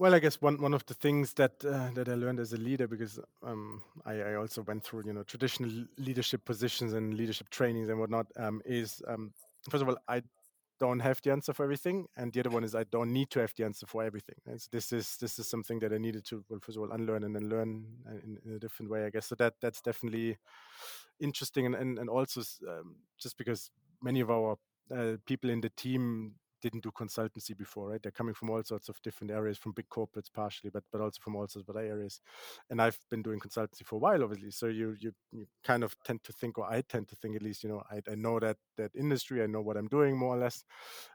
Well, 0.00 0.14
I 0.14 0.18
guess 0.18 0.40
one, 0.40 0.62
one 0.62 0.72
of 0.72 0.86
the 0.86 0.94
things 0.94 1.34
that 1.34 1.62
uh, 1.62 1.90
that 1.92 2.08
I 2.08 2.14
learned 2.14 2.40
as 2.40 2.54
a 2.54 2.56
leader, 2.56 2.88
because 2.88 3.20
um, 3.42 3.82
I, 4.06 4.14
I, 4.14 4.34
also 4.36 4.62
went 4.62 4.82
through 4.82 5.02
you 5.04 5.12
know 5.12 5.24
traditional 5.24 5.70
leadership 5.98 6.42
positions 6.46 6.94
and 6.94 7.12
leadership 7.12 7.50
trainings 7.50 7.90
and 7.90 8.00
whatnot, 8.00 8.26
um, 8.38 8.62
is 8.64 9.02
um, 9.06 9.34
first 9.68 9.82
of 9.82 9.90
all 9.90 9.98
I 10.08 10.22
don't 10.78 11.00
have 11.00 11.20
the 11.22 11.32
answer 11.32 11.52
for 11.52 11.64
everything, 11.64 12.06
and 12.16 12.32
the 12.32 12.40
other 12.40 12.48
one 12.48 12.64
is 12.64 12.74
I 12.74 12.84
don't 12.84 13.12
need 13.12 13.28
to 13.32 13.40
have 13.40 13.52
the 13.58 13.64
answer 13.66 13.86
for 13.86 14.02
everything. 14.02 14.36
And 14.46 14.58
so 14.58 14.68
this 14.72 14.90
is 14.90 15.18
this 15.18 15.38
is 15.38 15.50
something 15.50 15.80
that 15.80 15.92
I 15.92 15.98
needed 15.98 16.24
to 16.28 16.42
well 16.48 16.60
first 16.62 16.78
of 16.78 16.82
all 16.82 16.92
unlearn 16.92 17.22
and 17.22 17.36
then 17.36 17.50
learn 17.50 17.84
uh, 18.08 18.14
in, 18.24 18.38
in 18.46 18.52
a 18.54 18.58
different 18.58 18.90
way, 18.90 19.04
I 19.04 19.10
guess. 19.10 19.26
So 19.26 19.34
that 19.34 19.56
that's 19.60 19.82
definitely 19.82 20.38
interesting, 21.20 21.66
and 21.66 21.74
and, 21.74 21.98
and 21.98 22.08
also 22.08 22.40
um, 22.66 22.96
just 23.18 23.36
because 23.36 23.70
many 24.02 24.20
of 24.20 24.30
our 24.30 24.56
uh, 24.96 25.18
people 25.26 25.50
in 25.50 25.60
the 25.60 25.70
team 25.76 26.36
didn't 26.60 26.82
do 26.82 26.90
consultancy 26.90 27.56
before, 27.56 27.90
right? 27.90 28.02
They're 28.02 28.12
coming 28.12 28.34
from 28.34 28.50
all 28.50 28.62
sorts 28.62 28.88
of 28.88 29.00
different 29.02 29.30
areas, 29.30 29.58
from 29.58 29.72
big 29.72 29.88
corporates 29.88 30.32
partially, 30.32 30.70
but 30.70 30.84
but 30.92 31.00
also 31.00 31.20
from 31.20 31.36
all 31.36 31.48
sorts 31.48 31.68
of 31.68 31.76
other 31.76 31.86
areas. 31.86 32.20
And 32.68 32.80
I've 32.80 32.98
been 33.10 33.22
doing 33.22 33.40
consultancy 33.40 33.84
for 33.84 33.96
a 33.96 33.98
while, 33.98 34.22
obviously. 34.22 34.50
So 34.50 34.66
you 34.66 34.96
you, 34.98 35.12
you 35.32 35.46
kind 35.64 35.84
of 35.84 35.94
tend 36.04 36.22
to 36.24 36.32
think, 36.32 36.58
or 36.58 36.70
I 36.70 36.82
tend 36.82 37.08
to 37.08 37.16
think 37.16 37.36
at 37.36 37.42
least, 37.42 37.62
you 37.62 37.68
know, 37.70 37.82
I, 37.90 38.00
I 38.10 38.14
know 38.14 38.38
that 38.40 38.56
that 38.76 38.90
industry, 38.94 39.42
I 39.42 39.46
know 39.46 39.60
what 39.60 39.76
I'm 39.76 39.88
doing 39.88 40.16
more 40.18 40.36
or 40.36 40.38
less, 40.38 40.64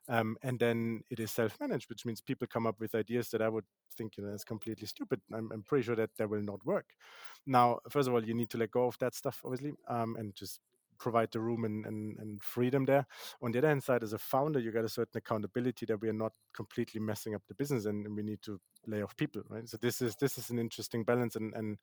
um, 0.08 0.38
and 0.42 0.60
then 0.60 1.02
it 1.10 1.20
is 1.20 1.32
self-managed, 1.32 1.90
which 1.90 2.06
means 2.06 2.22
people 2.22 2.48
come 2.48 2.68
up 2.68 2.80
with 2.80 2.96
ideas 2.96 3.30
that 3.30 3.42
I 3.42 3.50
would 3.50 3.66
think, 3.98 4.18
you 4.18 4.26
know, 4.26 4.34
is 4.34 4.44
completely 4.44 4.88
stupid. 4.88 5.22
I'm, 5.34 5.52
I'm 5.52 5.64
pretty 5.64 5.84
sure 5.84 5.96
that 5.96 6.12
that 6.18 6.30
will 6.30 6.42
not 6.42 6.66
work. 6.66 6.86
Now, 7.46 7.80
first 7.90 8.08
of 8.08 8.14
all, 8.14 8.24
you 8.24 8.34
need 8.34 8.50
to 8.52 8.58
let 8.58 8.72
go 8.72 8.86
of 8.86 8.98
that 9.00 9.16
stuff, 9.16 9.42
obviously, 9.44 9.74
um, 9.88 10.16
and 10.18 10.34
just 10.36 10.60
provide 10.98 11.32
the 11.32 11.40
room 11.40 11.66
and, 11.66 11.86
and, 11.86 12.18
and 12.20 12.42
freedom 12.42 12.86
there. 12.86 13.06
On 13.42 13.52
the 13.52 13.60
other 13.60 13.68
hand 13.68 13.84
side, 13.84 14.04
as 14.04 14.14
a 14.14 14.18
founder, 14.18 14.60
you 14.60 14.72
got 14.72 14.86
a 14.86 14.90
certain 14.90 15.18
accountability 15.18 15.86
that 15.88 16.02
we 16.02 16.10
are 16.10 16.14
not 16.14 16.34
completely 16.54 17.00
messing 17.00 17.36
up 17.36 17.42
the 17.48 17.56
business 17.56 17.86
and, 17.86 18.06
and, 18.06 18.16
we 18.16 18.24
need 18.24 18.42
to 18.42 18.60
lay 18.88 19.02
off 19.02 19.16
people, 19.18 19.42
right? 19.50 19.68
So 19.68 19.78
this 19.82 20.02
is 20.02 20.16
this 20.16 20.38
is 20.38 20.50
an 20.50 20.60
interesting 20.60 21.04
balance 21.04 21.36
and, 21.36 21.54
and 21.54 21.78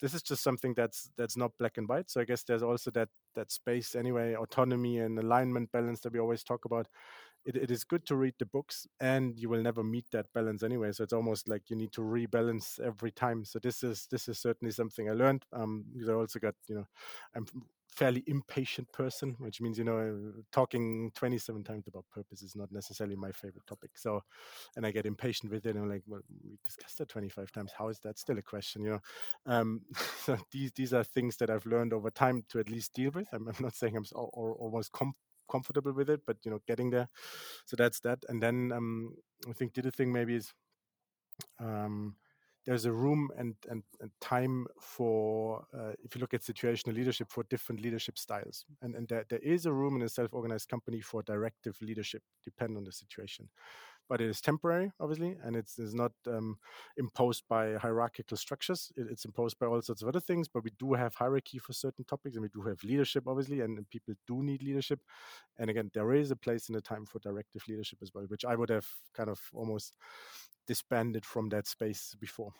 this 0.00 0.14
is 0.14 0.22
just 0.22 0.42
something 0.42 0.74
that's 0.74 1.10
that's 1.16 1.36
not 1.36 1.52
black 1.58 1.76
and 1.76 1.88
white. 1.88 2.10
So 2.10 2.20
I 2.20 2.24
guess 2.24 2.42
there's 2.42 2.62
also 2.62 2.90
that 2.92 3.08
that 3.34 3.52
space 3.52 3.94
anyway, 3.94 4.34
autonomy 4.34 4.98
and 4.98 5.18
alignment 5.18 5.70
balance 5.72 6.00
that 6.00 6.12
we 6.12 6.18
always 6.18 6.42
talk 6.42 6.64
about 6.64 6.88
it, 7.46 7.56
it 7.56 7.70
is 7.70 7.84
good 7.84 8.04
to 8.06 8.16
read 8.16 8.34
the 8.38 8.46
books 8.46 8.86
and 9.00 9.38
you 9.38 9.48
will 9.48 9.62
never 9.62 9.82
meet 9.82 10.04
that 10.10 10.26
balance 10.34 10.62
anyway 10.62 10.92
so 10.92 11.04
it's 11.04 11.12
almost 11.12 11.48
like 11.48 11.62
you 11.70 11.76
need 11.76 11.92
to 11.92 12.00
rebalance 12.00 12.80
every 12.80 13.12
time 13.12 13.44
so 13.44 13.58
this 13.60 13.82
is 13.82 14.06
this 14.10 14.28
is 14.28 14.38
certainly 14.38 14.72
something 14.72 15.08
i 15.08 15.12
learned 15.12 15.44
um 15.52 15.84
because 15.92 16.08
i 16.08 16.12
also 16.12 16.38
got 16.38 16.54
you 16.68 16.74
know 16.74 16.86
i'm 17.34 17.46
fairly 17.96 18.22
impatient 18.26 18.90
person 18.92 19.34
which 19.38 19.60
means 19.60 19.78
you 19.78 19.84
know 19.84 20.32
talking 20.52 21.10
27 21.14 21.64
times 21.64 21.86
about 21.88 22.04
purpose 22.12 22.42
is 22.42 22.54
not 22.54 22.70
necessarily 22.70 23.16
my 23.16 23.32
favorite 23.32 23.66
topic. 23.66 23.90
So 23.94 24.22
and 24.76 24.86
i 24.86 24.90
get 24.90 25.06
impatient 25.06 25.50
with 25.50 25.64
it 25.66 25.74
and 25.74 25.84
i'm 25.84 25.90
like 25.90 26.02
well 26.06 26.20
we 26.44 26.58
discussed 26.64 26.98
that 26.98 27.08
25 27.08 27.50
times. 27.52 27.72
How 27.76 27.88
is 27.88 27.98
that 28.00 28.18
still 28.18 28.38
a 28.38 28.42
question? 28.42 28.82
You 28.82 28.90
know? 28.90 29.00
Um 29.46 29.80
so 30.24 30.36
these 30.52 30.72
these 30.72 30.92
are 30.92 31.04
things 31.04 31.36
that 31.38 31.50
i've 31.50 31.66
learned 31.66 31.92
over 31.92 32.10
time 32.10 32.44
to 32.50 32.58
at 32.58 32.70
least 32.70 32.94
deal 32.94 33.10
with. 33.12 33.28
I'm, 33.32 33.48
I'm 33.48 33.56
not 33.60 33.74
saying 33.74 33.96
i'm 33.96 34.04
or, 34.14 34.28
or 34.32 34.54
almost 34.54 34.92
com- 34.92 35.14
comfortable 35.50 35.92
with 35.92 36.10
it, 36.10 36.20
but 36.26 36.36
you 36.44 36.50
know, 36.50 36.60
getting 36.66 36.90
there. 36.90 37.08
So 37.64 37.76
that's 37.76 38.00
that. 38.00 38.18
And 38.28 38.42
then 38.42 38.72
um, 38.72 39.14
I 39.48 39.52
think 39.52 39.74
the 39.74 39.80
other 39.82 39.90
thing 39.90 40.12
maybe 40.12 40.34
is 40.34 40.52
um, 41.60 42.16
there's 42.66 42.84
a 42.84 42.92
room 42.92 43.30
and, 43.38 43.54
and, 43.70 43.82
and 44.00 44.10
time 44.20 44.66
for 44.80 45.64
uh, 45.72 45.92
if 46.02 46.14
you 46.14 46.20
look 46.20 46.34
at 46.34 46.42
situational 46.42 46.94
leadership 46.94 47.28
for 47.30 47.44
different 47.44 47.80
leadership 47.80 48.18
styles. 48.18 48.64
And, 48.82 48.94
and 48.96 49.08
there, 49.08 49.24
there 49.28 49.38
is 49.38 49.66
a 49.66 49.72
room 49.72 49.96
in 49.96 50.02
a 50.02 50.08
self-organized 50.08 50.68
company 50.68 51.00
for 51.00 51.22
directive 51.22 51.76
leadership 51.80 52.22
depend 52.44 52.76
on 52.76 52.84
the 52.84 52.92
situation 52.92 53.48
but 54.08 54.20
it 54.20 54.28
is 54.28 54.40
temporary, 54.40 54.92
obviously, 55.00 55.36
and 55.42 55.56
it's, 55.56 55.78
it's 55.78 55.94
not 55.94 56.12
um, 56.26 56.58
imposed 56.96 57.44
by 57.48 57.74
hierarchical 57.74 58.36
structures. 58.36 58.92
It, 58.96 59.06
it's 59.10 59.24
imposed 59.24 59.58
by 59.58 59.66
all 59.66 59.82
sorts 59.82 60.02
of 60.02 60.08
other 60.08 60.20
things, 60.20 60.48
but 60.48 60.64
we 60.64 60.70
do 60.78 60.94
have 60.94 61.14
hierarchy 61.14 61.58
for 61.58 61.72
certain 61.72 62.04
topics, 62.04 62.36
and 62.36 62.42
we 62.42 62.48
do 62.48 62.62
have 62.68 62.82
leadership, 62.84 63.24
obviously, 63.26 63.60
and, 63.60 63.78
and 63.78 63.88
people 63.90 64.14
do 64.26 64.42
need 64.42 64.62
leadership. 64.62 65.00
And 65.58 65.70
again, 65.70 65.90
there 65.94 66.12
is 66.12 66.30
a 66.30 66.36
place 66.36 66.68
in 66.68 66.74
the 66.74 66.80
time 66.80 67.06
for 67.06 67.18
directive 67.18 67.62
leadership 67.68 67.98
as 68.02 68.12
well, 68.14 68.24
which 68.28 68.44
I 68.44 68.54
would 68.54 68.70
have 68.70 68.86
kind 69.14 69.30
of 69.30 69.40
almost 69.52 69.96
disbanded 70.66 71.24
from 71.24 71.48
that 71.50 71.66
space 71.66 72.16
before. 72.20 72.52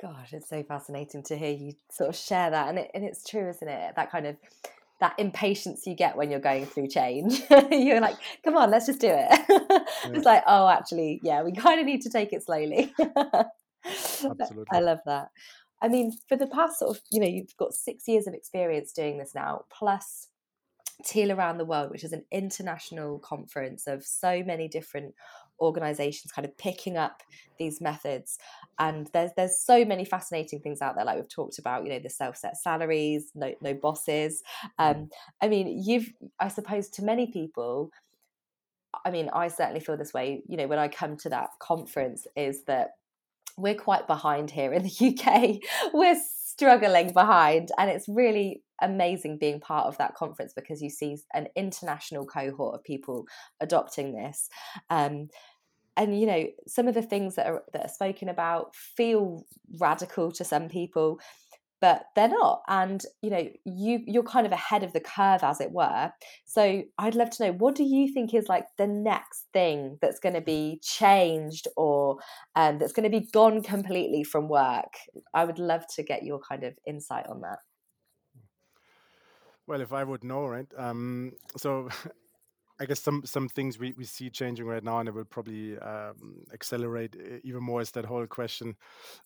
Gosh, 0.00 0.32
it's 0.32 0.48
so 0.48 0.62
fascinating 0.62 1.24
to 1.24 1.36
hear 1.36 1.50
you 1.50 1.72
sort 1.90 2.10
of 2.10 2.16
share 2.16 2.50
that, 2.50 2.68
and 2.68 2.78
it, 2.78 2.90
and 2.94 3.04
it's 3.04 3.24
true, 3.24 3.48
isn't 3.48 3.68
it? 3.68 3.94
That 3.96 4.12
kind 4.12 4.26
of 4.26 4.36
that 5.00 5.14
impatience 5.18 5.86
you 5.86 5.94
get 5.94 6.16
when 6.16 6.30
you're 6.30 6.40
going 6.40 6.66
through 6.66 6.88
change. 6.88 7.42
you're 7.70 8.00
like, 8.00 8.16
come 8.44 8.56
on, 8.56 8.70
let's 8.70 8.86
just 8.86 9.00
do 9.00 9.10
it. 9.10 9.44
yeah. 9.48 10.10
It's 10.10 10.24
like, 10.24 10.42
oh, 10.46 10.68
actually, 10.68 11.20
yeah, 11.22 11.42
we 11.42 11.52
kind 11.52 11.80
of 11.80 11.86
need 11.86 12.02
to 12.02 12.10
take 12.10 12.32
it 12.32 12.44
slowly. 12.44 12.92
Absolutely. 13.84 14.64
I 14.72 14.80
love 14.80 14.98
that. 15.06 15.28
I 15.80 15.88
mean, 15.88 16.12
for 16.28 16.36
the 16.36 16.48
past 16.48 16.80
sort 16.80 16.96
of, 16.96 17.02
you 17.10 17.20
know, 17.20 17.28
you've 17.28 17.56
got 17.56 17.72
six 17.72 18.08
years 18.08 18.26
of 18.26 18.34
experience 18.34 18.92
doing 18.92 19.18
this 19.18 19.34
now, 19.34 19.64
plus 19.70 20.26
Teal 21.04 21.30
Around 21.30 21.58
the 21.58 21.64
World, 21.64 21.90
which 21.90 22.02
is 22.02 22.12
an 22.12 22.24
international 22.32 23.20
conference 23.20 23.86
of 23.86 24.04
so 24.04 24.42
many 24.44 24.66
different 24.66 25.14
organizations 25.60 26.32
kind 26.32 26.46
of 26.46 26.56
picking 26.58 26.96
up 26.96 27.22
these 27.58 27.80
methods. 27.80 28.38
And 28.78 29.08
there's 29.12 29.30
there's 29.36 29.60
so 29.60 29.84
many 29.84 30.04
fascinating 30.04 30.60
things 30.60 30.80
out 30.80 30.94
there 30.94 31.04
like 31.04 31.16
we've 31.16 31.28
talked 31.28 31.58
about 31.58 31.84
you 31.84 31.90
know 31.90 31.98
the 31.98 32.10
self-set 32.10 32.56
salaries 32.56 33.30
no 33.34 33.54
no 33.60 33.74
bosses. 33.74 34.42
Um 34.78 35.08
i 35.42 35.48
mean 35.48 35.82
you've 35.84 36.12
i 36.40 36.48
suppose 36.48 36.88
to 36.90 37.04
many 37.04 37.30
people 37.30 37.90
i 39.04 39.10
mean 39.10 39.28
i 39.32 39.48
certainly 39.48 39.80
feel 39.80 39.96
this 39.96 40.14
way 40.14 40.42
you 40.48 40.56
know 40.56 40.66
when 40.66 40.78
i 40.78 40.88
come 40.88 41.16
to 41.16 41.28
that 41.28 41.50
conference 41.60 42.26
is 42.36 42.64
that 42.64 42.92
we're 43.56 43.74
quite 43.74 44.06
behind 44.06 44.50
here 44.50 44.72
in 44.72 44.82
the 44.82 45.16
uk 45.26 45.92
we're 45.92 46.20
struggling 46.58 47.12
behind 47.12 47.70
and 47.78 47.88
it's 47.88 48.08
really 48.08 48.64
amazing 48.82 49.38
being 49.38 49.60
part 49.60 49.86
of 49.86 49.96
that 49.98 50.16
conference 50.16 50.52
because 50.52 50.82
you 50.82 50.90
see 50.90 51.16
an 51.32 51.46
international 51.54 52.26
cohort 52.26 52.74
of 52.74 52.82
people 52.82 53.26
adopting 53.60 54.12
this. 54.12 54.48
Um, 54.90 55.28
and 55.96 56.18
you 56.18 56.26
know 56.26 56.46
some 56.66 56.86
of 56.86 56.94
the 56.94 57.02
things 57.02 57.34
that 57.34 57.46
are 57.46 57.62
that 57.72 57.84
are 57.84 57.88
spoken 57.88 58.28
about 58.28 58.74
feel 58.74 59.44
radical 59.80 60.30
to 60.30 60.44
some 60.44 60.68
people 60.68 61.20
but 61.80 62.04
they're 62.14 62.28
not 62.28 62.62
and 62.68 63.04
you 63.22 63.30
know 63.30 63.48
you 63.64 64.00
you're 64.06 64.22
kind 64.22 64.46
of 64.46 64.52
ahead 64.52 64.82
of 64.82 64.92
the 64.92 65.00
curve 65.00 65.42
as 65.42 65.60
it 65.60 65.72
were. 65.72 66.10
So 66.44 66.82
i'd 66.98 67.14
love 67.14 67.30
to 67.30 67.46
know 67.46 67.52
what 67.52 67.74
do 67.74 67.84
you 67.84 68.12
think 68.12 68.34
is 68.34 68.48
like 68.48 68.66
the 68.76 68.86
next 68.86 69.46
thing 69.52 69.98
that's 70.00 70.18
going 70.18 70.34
to 70.34 70.40
be 70.40 70.80
changed 70.82 71.68
or 71.76 72.18
um, 72.56 72.78
that's 72.78 72.92
going 72.92 73.10
to 73.10 73.20
be 73.20 73.28
gone 73.32 73.62
completely 73.62 74.24
from 74.24 74.48
work? 74.48 74.94
I 75.34 75.44
would 75.44 75.58
love 75.58 75.86
to 75.96 76.02
get 76.02 76.22
your 76.24 76.40
kind 76.40 76.64
of 76.64 76.74
insight 76.86 77.26
on 77.26 77.40
that. 77.42 77.58
Well 79.66 79.80
if 79.82 79.92
i 79.92 80.02
would 80.02 80.24
know 80.24 80.46
right 80.46 80.66
um, 80.76 81.32
so 81.56 81.88
I 82.80 82.86
guess 82.86 83.00
some 83.00 83.22
some 83.24 83.48
things 83.48 83.78
we, 83.78 83.92
we 83.96 84.04
see 84.04 84.30
changing 84.30 84.66
right 84.66 84.84
now, 84.84 85.00
and 85.00 85.08
it 85.08 85.14
will 85.14 85.24
probably 85.24 85.76
um, 85.78 86.44
accelerate 86.52 87.16
even 87.42 87.62
more. 87.62 87.80
Is 87.80 87.90
that 87.92 88.04
whole 88.04 88.26
question: 88.26 88.76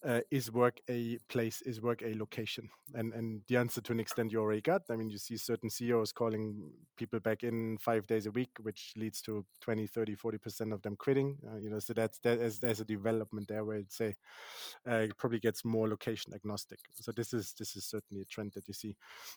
uh, 0.06 0.20
Is 0.30 0.50
work 0.50 0.80
a 0.88 1.18
place? 1.28 1.60
Is 1.62 1.82
work 1.82 2.02
a 2.02 2.14
location? 2.14 2.70
And 2.94 3.12
and 3.12 3.42
the 3.48 3.58
answer 3.58 3.82
to 3.82 3.92
an 3.92 4.00
extent 4.00 4.32
you 4.32 4.40
already 4.40 4.62
got. 4.62 4.82
I 4.90 4.96
mean, 4.96 5.10
you 5.10 5.18
see 5.18 5.36
certain 5.36 5.68
CEOs 5.68 6.12
calling 6.12 6.70
people 6.96 7.20
back 7.20 7.42
in 7.42 7.76
five 7.78 8.06
days 8.06 8.24
a 8.26 8.30
week, 8.30 8.50
which 8.62 8.94
leads 8.96 9.20
to 9.22 9.44
20, 9.60 9.86
30, 9.86 10.14
40 10.14 10.38
percent 10.38 10.72
of 10.72 10.80
them 10.82 10.96
quitting. 10.96 11.36
Uh, 11.46 11.58
you 11.58 11.68
know, 11.68 11.78
so 11.78 11.92
that's 11.92 12.18
that 12.20 12.38
is, 12.38 12.58
there's 12.58 12.80
a 12.80 12.86
development 12.86 13.48
there 13.48 13.64
where 13.66 13.78
I'd 13.78 13.92
say 13.92 14.14
uh, 14.88 14.94
it 14.94 15.18
probably 15.18 15.40
gets 15.40 15.64
more 15.64 15.88
location 15.88 16.32
agnostic. 16.34 16.78
So 16.94 17.12
this 17.12 17.32
is 17.32 17.54
this 17.58 17.76
is 17.76 17.84
certainly 17.84 18.22
a 18.22 18.26
trend 18.26 18.52
that 18.54 18.66
you 18.66 18.74
see. 18.74 18.96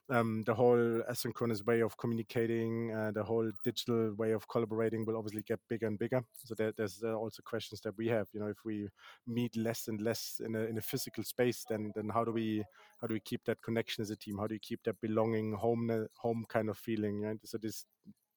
Um, 0.09 0.43
the 0.45 0.53
whole 0.53 1.01
asynchronous 1.11 1.65
way 1.65 1.81
of 1.81 1.97
communicating, 1.97 2.93
uh, 2.93 3.11
the 3.11 3.23
whole 3.23 3.51
digital 3.63 4.04
way 4.13 4.31
of 4.31 4.47
collaborating 4.47 5.05
will 5.05 5.17
obviously 5.17 5.41
get 5.43 5.59
bigger 5.69 5.87
and 5.87 5.97
bigger. 5.97 6.21
So 6.43 6.55
there, 6.55 6.71
there's 6.75 7.03
also 7.03 7.41
questions 7.43 7.81
that 7.81 7.97
we 7.97 8.07
have. 8.07 8.27
You 8.33 8.39
know, 8.39 8.47
if 8.47 8.63
we 8.63 8.87
meet 9.27 9.55
less 9.57 9.87
and 9.87 10.01
less 10.01 10.41
in 10.43 10.55
a 10.55 10.59
in 10.59 10.77
a 10.77 10.81
physical 10.81 11.23
space, 11.23 11.65
then 11.69 11.91
then 11.95 12.09
how 12.09 12.23
do 12.23 12.31
we 12.31 12.63
how 13.01 13.07
do 13.07 13.13
we 13.13 13.19
keep 13.19 13.43
that 13.45 13.61
connection 13.61 14.01
as 14.01 14.11
a 14.11 14.15
team? 14.15 14.37
How 14.37 14.47
do 14.47 14.53
you 14.53 14.59
keep 14.59 14.83
that 14.83 14.99
belonging 15.01 15.53
home 15.53 16.07
home 16.17 16.45
kind 16.49 16.69
of 16.69 16.77
feeling? 16.77 17.21
Right? 17.21 17.37
So 17.43 17.57
this 17.57 17.85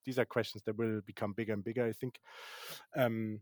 these 0.05 0.19
are 0.19 0.25
questions 0.25 0.63
that 0.65 0.79
will 0.79 1.01
become 1.07 1.33
bigger 1.33 1.53
and 1.53 1.65
bigger. 1.65 1.87
I 1.87 1.93
think. 1.93 2.19
Um, 2.97 3.41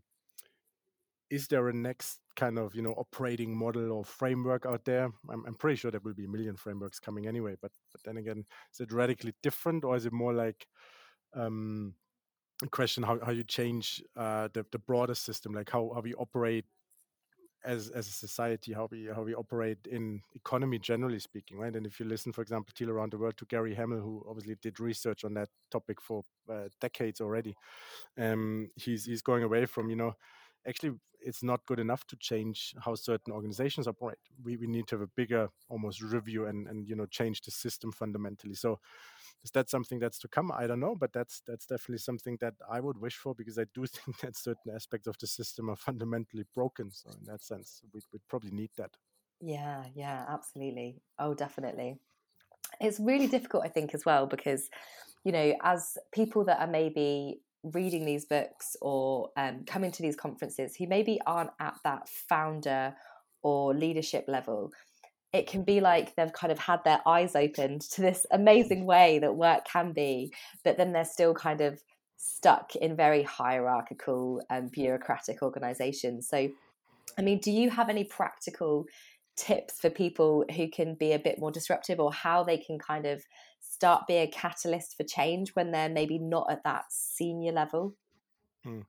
is 1.29 1.47
there 1.47 1.67
a 1.67 1.73
next 1.73 2.19
kind 2.35 2.57
of 2.57 2.73
you 2.75 2.81
know 2.81 2.93
operating 2.93 3.55
model 3.55 3.91
or 3.91 4.05
framework 4.05 4.65
out 4.65 4.85
there 4.85 5.09
I'm, 5.29 5.43
I'm, 5.45 5.55
pretty 5.55 5.75
sure 5.75 5.91
there 5.91 5.99
will 6.03 6.13
be 6.13 6.25
a 6.25 6.29
million 6.29 6.55
frameworks 6.55 6.99
coming 6.99 7.27
anyway 7.27 7.55
but 7.61 7.71
but 7.91 8.01
then 8.05 8.17
again 8.17 8.45
is 8.73 8.79
it 8.79 8.93
radically 8.93 9.33
different 9.43 9.83
or 9.83 9.95
is 9.95 10.05
it 10.05 10.13
more 10.13 10.33
like 10.33 10.67
um, 11.33 11.93
question 12.71 13.03
how, 13.03 13.19
how 13.23 13.31
you 13.31 13.43
change 13.43 14.03
uh, 14.15 14.47
the, 14.53 14.65
the 14.71 14.79
broader 14.79 15.15
system 15.15 15.53
like 15.53 15.69
how, 15.69 15.91
how 15.93 16.01
we 16.01 16.13
operate 16.15 16.65
as 17.65 17.89
as 17.89 18.07
a 18.07 18.11
society 18.11 18.71
how 18.71 18.87
we 18.91 19.09
how 19.13 19.23
we 19.23 19.33
operate 19.33 19.79
in 19.89 20.21
economy 20.35 20.77
generally 20.79 21.19
speaking 21.19 21.57
right? 21.57 21.75
And 21.75 21.85
if 21.85 21.99
you 21.99 22.05
listen 22.05 22.31
for 22.31 22.41
example 22.41 22.71
teal 22.75 22.89
around 22.89 23.11
the 23.11 23.17
world 23.17 23.37
to 23.37 23.45
gary 23.45 23.73
hamel 23.73 23.99
who 23.99 24.23
obviously 24.27 24.55
did 24.61 24.79
research 24.79 25.23
on 25.23 25.33
that 25.35 25.49
topic 25.71 26.01
for 26.01 26.23
uh, 26.51 26.69
decades 26.79 27.19
already 27.19 27.55
um 28.17 28.69
he's 28.75 29.05
he's 29.05 29.21
going 29.21 29.43
away 29.43 29.65
from 29.65 29.89
you 29.89 29.95
know 29.95 30.13
actually 30.67 30.93
it's 31.19 31.43
not 31.43 31.65
good 31.65 31.79
enough 31.79 32.05
to 32.05 32.15
change 32.17 32.75
how 32.79 32.93
certain 32.93 33.33
organizations 33.33 33.87
operate 33.87 34.19
we, 34.43 34.55
we 34.55 34.67
need 34.67 34.87
to 34.87 34.95
have 34.95 35.01
a 35.01 35.11
bigger 35.15 35.49
almost 35.69 36.01
review 36.01 36.45
and 36.45 36.67
and 36.67 36.87
you 36.87 36.95
know 36.95 37.05
change 37.07 37.41
the 37.41 37.51
system 37.51 37.91
fundamentally 37.91 38.53
so 38.53 38.79
is 39.43 39.51
that 39.51 39.69
something 39.69 39.99
that's 39.99 40.19
to 40.19 40.27
come? 40.27 40.51
I 40.51 40.67
don't 40.67 40.79
know, 40.79 40.95
but 40.95 41.13
that's 41.13 41.41
that's 41.45 41.65
definitely 41.65 41.99
something 41.99 42.37
that 42.41 42.55
I 42.69 42.79
would 42.79 42.97
wish 42.97 43.15
for 43.15 43.33
because 43.35 43.57
I 43.57 43.65
do 43.73 43.85
think 43.87 44.19
that 44.19 44.35
certain 44.35 44.73
aspects 44.75 45.07
of 45.07 45.17
the 45.19 45.27
system 45.27 45.69
are 45.69 45.75
fundamentally 45.75 46.45
broken. 46.53 46.91
So 46.91 47.09
in 47.11 47.25
that 47.25 47.43
sense, 47.43 47.81
we 47.93 48.01
would 48.11 48.27
probably 48.27 48.51
need 48.51 48.71
that. 48.77 48.97
Yeah, 49.39 49.85
yeah, 49.93 50.25
absolutely. 50.27 51.01
Oh, 51.19 51.33
definitely. 51.33 51.99
It's 52.81 52.99
really 52.99 53.27
difficult, 53.27 53.65
I 53.65 53.69
think, 53.69 53.93
as 53.95 54.05
well, 54.05 54.27
because 54.27 54.69
you 55.23 55.31
know, 55.31 55.55
as 55.61 55.97
people 56.13 56.45
that 56.45 56.59
are 56.59 56.67
maybe 56.67 57.41
reading 57.63 58.05
these 58.05 58.25
books 58.25 58.75
or 58.81 59.29
um, 59.37 59.63
coming 59.65 59.91
to 59.91 60.01
these 60.01 60.15
conferences 60.15 60.75
who 60.75 60.87
maybe 60.87 61.19
aren't 61.25 61.51
at 61.59 61.75
that 61.83 62.09
founder 62.09 62.95
or 63.43 63.73
leadership 63.73 64.25
level. 64.27 64.71
It 65.33 65.47
can 65.47 65.63
be 65.63 65.81
like 65.81 66.15
they've 66.15 66.31
kind 66.31 66.51
of 66.51 66.59
had 66.59 66.83
their 66.83 67.01
eyes 67.05 67.35
opened 67.35 67.81
to 67.81 68.01
this 68.01 68.25
amazing 68.31 68.85
way 68.85 69.19
that 69.19 69.35
work 69.35 69.65
can 69.65 69.91
be 69.91 70.33
but 70.63 70.77
then 70.77 70.93
they're 70.93 71.05
still 71.05 71.33
kind 71.33 71.61
of 71.61 71.81
stuck 72.15 72.75
in 72.75 72.95
very 72.95 73.23
hierarchical 73.23 74.41
and 74.49 74.71
bureaucratic 74.71 75.41
organizations. 75.43 76.27
So 76.27 76.49
i 77.17 77.21
mean 77.21 77.39
do 77.39 77.51
you 77.51 77.69
have 77.69 77.89
any 77.89 78.03
practical 78.03 78.85
tips 79.37 79.79
for 79.79 79.89
people 79.89 80.43
who 80.55 80.69
can 80.69 80.95
be 80.95 81.13
a 81.13 81.19
bit 81.19 81.39
more 81.39 81.51
disruptive 81.51 81.99
or 81.99 82.11
how 82.11 82.43
they 82.43 82.57
can 82.57 82.77
kind 82.79 83.05
of 83.05 83.23
start 83.77 84.07
being 84.07 84.23
a 84.23 84.31
catalyst 84.31 84.97
for 84.97 85.03
change 85.03 85.51
when 85.55 85.71
they're 85.71 85.89
maybe 85.89 86.17
not 86.17 86.51
at 86.51 86.63
that 86.63 86.85
senior 86.89 87.51
level? 87.51 87.95
Hmm. 88.63 88.81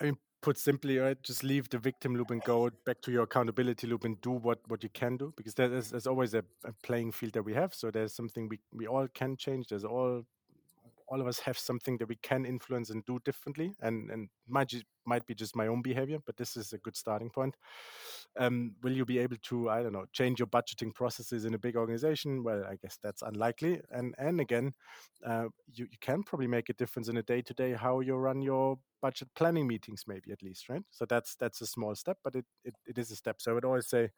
I 0.00 0.04
mean, 0.04 0.16
put 0.40 0.56
simply, 0.56 0.98
right, 0.98 1.20
just 1.24 1.42
leave 1.42 1.68
the 1.68 1.78
victim 1.78 2.14
loop 2.14 2.30
and 2.30 2.40
go 2.44 2.70
back 2.86 3.00
to 3.02 3.10
your 3.10 3.24
accountability 3.24 3.88
loop 3.88 4.04
and 4.04 4.20
do 4.20 4.30
what, 4.30 4.60
what 4.68 4.84
you 4.84 4.88
can 4.90 5.16
do 5.16 5.34
because 5.36 5.54
there's, 5.54 5.90
there's 5.90 6.06
always 6.06 6.34
a, 6.34 6.44
a 6.64 6.72
playing 6.84 7.10
field 7.10 7.32
that 7.32 7.42
we 7.42 7.52
have. 7.52 7.74
So 7.74 7.90
there's 7.90 8.14
something 8.14 8.48
we, 8.48 8.60
we 8.72 8.86
all 8.86 9.08
can 9.12 9.36
change. 9.36 9.66
There's 9.66 9.84
all 9.84 10.22
all 11.10 11.20
of 11.20 11.26
us 11.26 11.38
have 11.38 11.58
something 11.58 11.96
that 11.98 12.08
we 12.08 12.16
can 12.22 12.44
influence 12.44 12.90
and 12.90 13.04
do 13.06 13.18
differently 13.24 13.74
and 13.80 14.10
and 14.10 14.28
might 14.46 14.72
might 15.06 15.26
be 15.26 15.34
just 15.34 15.56
my 15.56 15.66
own 15.66 15.82
behavior 15.82 16.18
but 16.26 16.36
this 16.36 16.56
is 16.56 16.72
a 16.72 16.78
good 16.78 16.96
starting 16.96 17.30
point. 17.30 17.56
Um, 18.38 18.74
will 18.82 18.92
you 18.92 19.04
be 19.04 19.18
able 19.18 19.36
to 19.42 19.70
i 19.70 19.82
don't 19.82 19.92
know 19.92 20.04
change 20.12 20.38
your 20.38 20.46
budgeting 20.46 20.94
processes 20.94 21.44
in 21.44 21.54
a 21.54 21.58
big 21.58 21.76
organization? 21.76 22.42
Well 22.44 22.64
i 22.64 22.76
guess 22.76 22.98
that's 23.02 23.22
unlikely 23.22 23.80
and 23.90 24.14
and 24.18 24.40
again 24.40 24.74
uh, 25.26 25.46
you, 25.72 25.86
you 25.90 25.98
can 26.00 26.22
probably 26.22 26.46
make 26.46 26.68
a 26.68 26.74
difference 26.74 27.08
in 27.08 27.16
a 27.16 27.22
day 27.22 27.42
to 27.42 27.54
day 27.54 27.72
how 27.72 28.00
you 28.00 28.14
run 28.16 28.42
your 28.42 28.78
budget 29.00 29.28
planning 29.34 29.66
meetings 29.66 30.04
maybe 30.06 30.32
at 30.32 30.42
least 30.42 30.68
right? 30.68 30.82
So 30.90 31.06
that's 31.06 31.34
that's 31.36 31.60
a 31.60 31.66
small 31.66 31.94
step 31.94 32.18
but 32.22 32.34
it, 32.34 32.44
it, 32.64 32.74
it 32.86 32.98
is 32.98 33.10
a 33.10 33.16
step. 33.16 33.40
So 33.40 33.50
i 33.50 33.54
would 33.54 33.64
always 33.64 33.88
say 33.88 34.10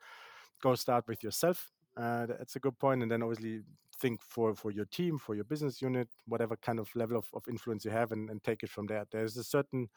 go 0.63 0.75
start 0.75 1.07
with 1.09 1.23
yourself 1.23 1.71
uh, 2.01 2.27
that's 2.27 2.57
a 2.57 2.61
good 2.61 2.79
point 2.79 3.03
and 3.03 3.11
then 3.11 3.23
obviously 3.23 3.61
think 4.01 4.23
for 4.23 4.55
for 4.55 4.71
your 4.71 4.87
team 4.87 5.19
for 5.19 5.35
your 5.35 5.45
business 5.45 5.83
unit 5.83 6.09
whatever 6.27 6.57
kind 6.57 6.79
of 6.79 6.89
level 6.95 7.17
of, 7.19 7.27
of 7.35 7.47
influence 7.49 7.85
you 7.85 7.91
have 7.91 8.13
and, 8.13 8.31
and 8.31 8.43
take 8.43 8.63
it 8.63 8.71
from 8.71 8.87
there. 8.87 9.05
There's 9.11 9.37
a 9.37 9.45
certain 9.45 9.89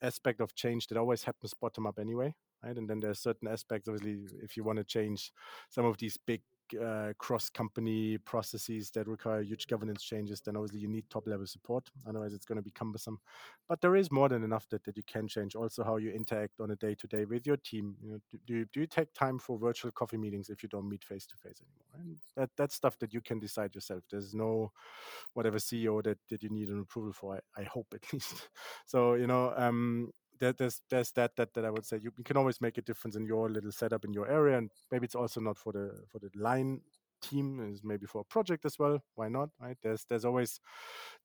aspect 0.00 0.40
of 0.40 0.54
change 0.54 0.86
that 0.86 0.96
always 0.96 1.22
happens 1.22 1.54
bottom 1.54 1.86
up 1.86 1.98
anyway 1.98 2.34
right? 2.62 2.76
And 2.76 2.88
then 2.88 3.00
there's 3.00 3.20
certain 3.20 3.48
aspects 3.48 3.88
obviously 3.88 4.24
if 4.42 4.56
you 4.56 4.64
want 4.64 4.78
to 4.78 4.84
change 4.84 5.32
some 5.68 5.84
of 5.84 5.98
these 5.98 6.16
big 6.16 6.42
uh, 6.80 7.12
cross 7.18 7.48
company 7.50 8.18
processes 8.18 8.90
that 8.90 9.06
require 9.06 9.42
huge 9.42 9.66
governance 9.66 10.02
changes, 10.02 10.40
then 10.40 10.56
obviously 10.56 10.80
you 10.80 10.88
need 10.88 11.08
top 11.10 11.26
level 11.26 11.46
support. 11.46 11.90
Otherwise, 12.06 12.32
it's 12.34 12.46
going 12.46 12.56
to 12.56 12.62
be 12.62 12.70
cumbersome. 12.70 13.18
But 13.68 13.80
there 13.80 13.96
is 13.96 14.10
more 14.10 14.28
than 14.28 14.44
enough 14.44 14.68
that, 14.70 14.84
that 14.84 14.96
you 14.96 15.02
can 15.06 15.28
change. 15.28 15.54
Also, 15.54 15.84
how 15.84 15.96
you 15.96 16.10
interact 16.10 16.60
on 16.60 16.70
a 16.70 16.76
day 16.76 16.94
to 16.94 17.06
day 17.06 17.24
with 17.24 17.46
your 17.46 17.56
team. 17.58 17.96
You 18.02 18.12
know, 18.12 18.18
do, 18.30 18.38
do, 18.46 18.54
you, 18.54 18.66
do 18.72 18.80
you 18.80 18.86
take 18.86 19.12
time 19.12 19.38
for 19.38 19.58
virtual 19.58 19.90
coffee 19.90 20.16
meetings 20.18 20.50
if 20.50 20.62
you 20.62 20.68
don't 20.68 20.88
meet 20.88 21.04
face 21.04 21.26
to 21.26 21.36
face 21.36 21.60
anymore? 21.60 22.06
And 22.06 22.18
that, 22.36 22.50
that's 22.56 22.74
stuff 22.74 22.98
that 22.98 23.12
you 23.12 23.20
can 23.20 23.38
decide 23.38 23.74
yourself. 23.74 24.02
There's 24.10 24.34
no 24.34 24.72
whatever 25.34 25.58
CEO 25.58 26.02
that, 26.04 26.18
that 26.30 26.42
you 26.42 26.50
need 26.50 26.68
an 26.68 26.80
approval 26.80 27.12
for, 27.12 27.40
I, 27.56 27.62
I 27.62 27.64
hope 27.64 27.86
at 27.94 28.00
least. 28.12 28.48
So, 28.86 29.14
you 29.14 29.26
know, 29.26 29.52
um, 29.56 30.12
there, 30.42 30.52
there's 30.52 30.82
there's 30.90 31.12
that 31.12 31.36
that 31.36 31.54
that 31.54 31.64
I 31.64 31.70
would 31.70 31.86
say 31.86 32.00
you, 32.02 32.10
can 32.24 32.36
always 32.36 32.60
make 32.60 32.76
a 32.76 32.82
difference 32.82 33.14
in 33.14 33.24
your 33.24 33.48
little 33.48 33.70
setup 33.70 34.04
in 34.04 34.12
your 34.12 34.28
area, 34.28 34.58
and 34.58 34.70
maybe 34.90 35.04
it's 35.04 35.14
also 35.14 35.40
not 35.40 35.56
for 35.56 35.72
the 35.72 36.02
for 36.10 36.18
the 36.18 36.30
line 36.34 36.80
team 37.22 37.60
is 37.72 37.84
maybe 37.84 38.04
for 38.04 38.22
a 38.22 38.24
project 38.24 38.64
as 38.64 38.80
well 38.80 38.98
why 39.14 39.28
not 39.28 39.48
right? 39.60 39.76
There's 39.80 40.04
there's 40.08 40.24
always 40.24 40.58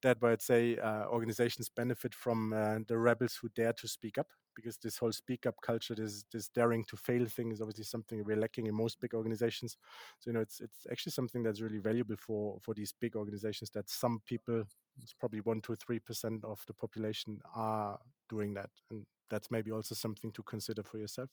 that 0.03 0.21
where 0.21 0.31
i'd 0.31 0.43
say 0.43 0.77
uh, 0.77 1.05
organizations 1.07 1.69
benefit 1.69 2.13
from 2.13 2.53
uh, 2.53 2.77
the 2.87 2.99
rebels 2.99 3.39
who 3.41 3.49
dare 3.55 3.73
to 3.73 3.87
speak 3.87 4.19
up 4.19 4.27
because 4.57 4.77
this 4.77 4.97
whole 4.97 5.13
speak 5.13 5.45
up 5.45 5.55
culture 5.61 5.95
this 5.95 6.25
this 6.33 6.49
daring 6.49 6.83
to 6.83 6.97
fail 6.97 7.25
thing 7.27 7.51
is 7.51 7.61
obviously 7.61 7.85
something 7.85 8.23
we're 8.25 8.35
lacking 8.35 8.67
in 8.67 8.75
most 8.75 8.99
big 8.99 9.13
organizations 9.13 9.77
so 10.19 10.29
you 10.29 10.33
know 10.33 10.41
it's 10.41 10.59
it's 10.59 10.85
actually 10.91 11.11
something 11.11 11.43
that's 11.43 11.61
really 11.61 11.79
valuable 11.79 12.15
for 12.17 12.57
for 12.61 12.73
these 12.73 12.93
big 12.99 13.15
organizations 13.15 13.69
that 13.69 13.89
some 13.89 14.19
people 14.25 14.65
it's 15.01 15.13
probably 15.13 15.41
one 15.41 15.61
to 15.61 15.75
three 15.75 15.99
percent 15.99 16.43
of 16.43 16.61
the 16.67 16.73
population 16.73 17.39
are 17.55 17.99
doing 18.29 18.53
that, 18.55 18.69
and 18.89 19.05
that's 19.29 19.51
maybe 19.51 19.71
also 19.71 19.95
something 19.95 20.31
to 20.31 20.43
consider 20.43 20.83
for 20.83 20.97
yourself. 20.97 21.29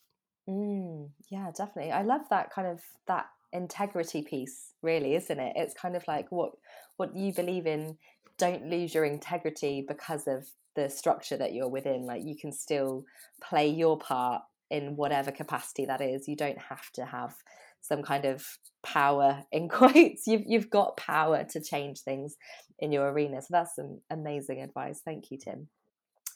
Mm, 0.49 1.11
yeah, 1.31 1.51
definitely. 1.57 1.93
I 1.93 2.03
love 2.03 2.23
that 2.31 2.51
kind 2.51 2.69
of 2.69 2.81
that 3.07 3.27
integrity 3.53 4.23
piece, 4.23 4.75
really, 4.83 5.15
isn't 5.15 5.41
it? 5.41 5.53
It's 5.57 5.75
kind 5.75 5.97
of 5.97 6.07
like 6.07 6.31
what 6.31 6.53
what 6.97 7.17
you 7.17 7.33
believe 7.33 7.67
in. 7.67 7.99
Don't 8.37 8.67
lose 8.67 8.95
your 8.95 9.05
integrity 9.05 9.85
because 9.87 10.27
of 10.27 10.49
the 10.75 10.89
structure 10.89 11.37
that 11.37 11.53
you're 11.53 11.69
within. 11.69 12.07
Like 12.07 12.23
you 12.25 12.37
can 12.37 12.53
still 12.53 13.05
play 13.43 13.69
your 13.69 13.99
part 13.99 14.43
in 14.71 14.97
whatever 14.97 15.31
capacity 15.31 15.87
that 15.87 16.01
is. 16.01 16.29
You 16.29 16.37
don't 16.37 16.59
have 16.59 16.91
to 16.95 17.05
have 17.05 17.35
some 17.81 18.03
kind 18.03 18.25
of 18.25 18.45
power 18.83 19.45
in 19.53 19.69
quotes. 19.69 20.27
You've 20.27 20.45
you've 20.47 20.71
got 20.71 20.97
power 20.97 21.45
to 21.51 21.61
change 21.63 22.01
things 22.01 22.37
in 22.79 22.93
your 22.93 23.11
arena. 23.11 23.43
So 23.43 23.49
that's 23.51 23.77
some 23.77 24.01
amazing 24.11 24.63
advice. 24.63 25.01
Thank 25.05 25.31
you, 25.31 25.39
Tim. 25.39 25.69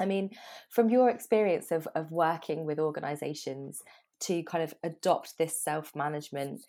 I 0.01 0.05
mean, 0.05 0.31
from 0.71 0.91
your 0.91 1.11
experience 1.11 1.73
of 1.73 1.89
of 1.95 2.11
working 2.11 2.65
with 2.65 2.79
organizations 2.79 3.83
to 4.21 4.43
kind 4.43 4.65
of 4.65 4.75
adopt 4.83 5.39
this 5.39 5.62
self-management 5.62 6.61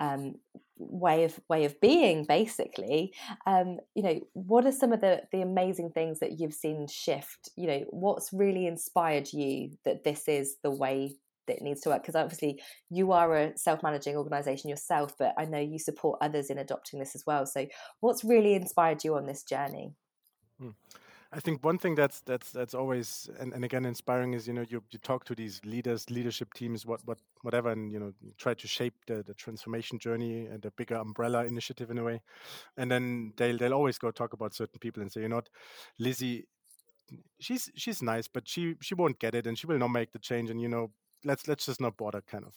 um, 0.00 0.34
way 0.76 1.24
of 1.24 1.38
way 1.48 1.64
of 1.64 1.80
being 1.80 2.24
basically. 2.24 3.12
Um, 3.46 3.78
you 3.94 4.02
know 4.02 4.20
what 4.32 4.66
are 4.66 4.72
some 4.72 4.92
of 4.92 5.00
the 5.00 5.22
the 5.32 5.42
amazing 5.42 5.90
things 5.90 6.20
that 6.20 6.38
you've 6.38 6.54
seen 6.54 6.86
shift? 6.88 7.50
You 7.56 7.66
know 7.66 7.84
what's 7.90 8.32
really 8.32 8.66
inspired 8.66 9.32
you 9.32 9.76
that 9.84 10.04
this 10.04 10.28
is 10.28 10.56
the 10.62 10.70
way 10.70 11.16
that 11.46 11.62
needs 11.62 11.82
to 11.82 11.90
work? 11.90 12.02
Because 12.02 12.16
obviously 12.16 12.60
you 12.90 13.12
are 13.12 13.36
a 13.36 13.56
self-managing 13.56 14.16
organization 14.16 14.70
yourself 14.70 15.12
but 15.18 15.34
i 15.36 15.44
know 15.44 15.58
you 15.58 15.78
support 15.78 16.18
others 16.22 16.48
in 16.50 16.58
adopting 16.58 16.98
this 16.98 17.14
as 17.14 17.24
well. 17.26 17.46
So 17.46 17.66
what's 18.00 18.24
really 18.24 18.54
inspired 18.54 19.04
you 19.04 19.16
on 19.16 19.26
this 19.26 19.42
journey? 19.42 19.92
Hmm. 20.58 20.70
I 21.34 21.40
think 21.40 21.64
one 21.64 21.78
thing 21.78 21.96
that's 21.96 22.20
that's 22.20 22.52
that's 22.52 22.74
always 22.74 23.28
and, 23.40 23.52
and 23.52 23.64
again 23.64 23.84
inspiring 23.84 24.34
is 24.34 24.46
you 24.46 24.52
know 24.54 24.64
you, 24.68 24.82
you 24.90 24.98
talk 25.00 25.24
to 25.24 25.34
these 25.34 25.60
leaders, 25.64 26.08
leadership 26.08 26.54
teams, 26.54 26.86
what 26.86 27.00
what 27.04 27.18
whatever, 27.42 27.70
and 27.70 27.92
you 27.92 27.98
know 27.98 28.12
you 28.20 28.32
try 28.38 28.54
to 28.54 28.68
shape 28.68 28.94
the, 29.08 29.24
the 29.24 29.34
transformation 29.34 29.98
journey 29.98 30.46
and 30.46 30.62
the 30.62 30.70
bigger 30.72 30.94
umbrella 30.94 31.44
initiative 31.44 31.90
in 31.90 31.98
a 31.98 32.04
way, 32.04 32.22
and 32.76 32.90
then 32.90 33.32
they'll 33.36 33.58
they'll 33.58 33.74
always 33.74 33.98
go 33.98 34.12
talk 34.12 34.32
about 34.32 34.54
certain 34.54 34.78
people 34.78 35.02
and 35.02 35.10
say 35.10 35.22
you 35.22 35.28
know 35.28 35.36
what, 35.36 35.48
Lizzie, 35.98 36.46
she's 37.40 37.68
she's 37.74 38.00
nice, 38.00 38.28
but 38.28 38.46
she 38.46 38.76
she 38.80 38.94
won't 38.94 39.18
get 39.18 39.34
it 39.34 39.46
and 39.46 39.58
she 39.58 39.66
will 39.66 39.78
not 39.78 39.88
make 39.88 40.12
the 40.12 40.20
change, 40.20 40.50
and 40.50 40.60
you 40.60 40.68
know 40.68 40.90
let's 41.24 41.48
let's 41.48 41.66
just 41.66 41.80
not 41.80 41.96
bother 41.96 42.22
kind 42.22 42.44
of. 42.44 42.54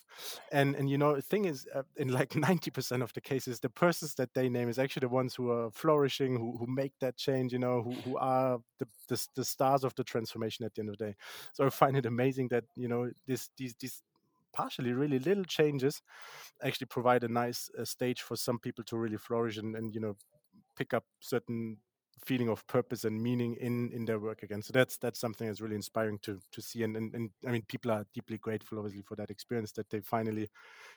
And 0.52 0.74
and 0.76 0.88
you 0.90 0.98
know 0.98 1.14
the 1.16 1.22
thing 1.22 1.44
is 1.44 1.66
uh, 1.74 1.82
in 1.96 2.08
like 2.08 2.30
90% 2.34 3.02
of 3.02 3.12
the 3.12 3.20
cases 3.20 3.60
the 3.60 3.68
persons 3.70 4.14
that 4.14 4.34
they 4.34 4.48
name 4.48 4.68
is 4.68 4.78
actually 4.78 5.00
the 5.00 5.08
ones 5.08 5.34
who 5.34 5.50
are 5.50 5.70
flourishing 5.70 6.36
who, 6.36 6.56
who 6.58 6.66
make 6.66 6.92
that 7.00 7.16
change 7.16 7.52
you 7.52 7.58
know 7.58 7.82
who, 7.82 7.92
who 8.02 8.16
are 8.18 8.58
the, 8.78 8.86
the, 9.08 9.26
the 9.36 9.44
stars 9.44 9.84
of 9.84 9.94
the 9.94 10.04
transformation 10.04 10.64
at 10.64 10.74
the 10.74 10.80
end 10.82 10.90
of 10.90 10.98
the 10.98 11.06
day. 11.06 11.14
So 11.52 11.66
i 11.66 11.70
find 11.70 11.96
it 11.96 12.06
amazing 12.06 12.48
that 12.48 12.64
you 12.76 12.88
know 12.88 13.10
this 13.26 13.50
these 13.56 13.74
these 13.80 14.02
partially 14.52 14.92
really 14.92 15.18
little 15.18 15.44
changes 15.44 16.02
actually 16.62 16.86
provide 16.86 17.22
a 17.24 17.28
nice 17.28 17.70
uh, 17.78 17.84
stage 17.84 18.22
for 18.22 18.36
some 18.36 18.58
people 18.58 18.82
to 18.84 18.96
really 18.96 19.16
flourish 19.16 19.56
and, 19.58 19.76
and 19.76 19.94
you 19.94 20.00
know 20.00 20.16
pick 20.76 20.94
up 20.94 21.04
certain 21.20 21.76
feeling 22.24 22.48
of 22.48 22.66
purpose 22.66 23.04
and 23.04 23.20
meaning 23.20 23.54
in 23.56 23.90
in 23.92 24.04
their 24.04 24.18
work 24.18 24.42
again. 24.42 24.62
So 24.62 24.72
that's 24.72 24.96
that's 24.96 25.20
something 25.20 25.46
that's 25.46 25.60
really 25.60 25.76
inspiring 25.76 26.18
to 26.22 26.40
to 26.52 26.62
see. 26.62 26.82
And, 26.82 26.96
and, 26.96 27.14
and 27.14 27.30
i 27.46 27.50
mean 27.50 27.62
people 27.68 27.90
are 27.90 28.04
deeply 28.14 28.38
grateful 28.38 28.78
obviously 28.78 29.02
for 29.02 29.16
that 29.16 29.30
experience 29.30 29.72
that 29.72 29.88
they 29.90 30.00
finally 30.00 30.42
you 30.42 30.48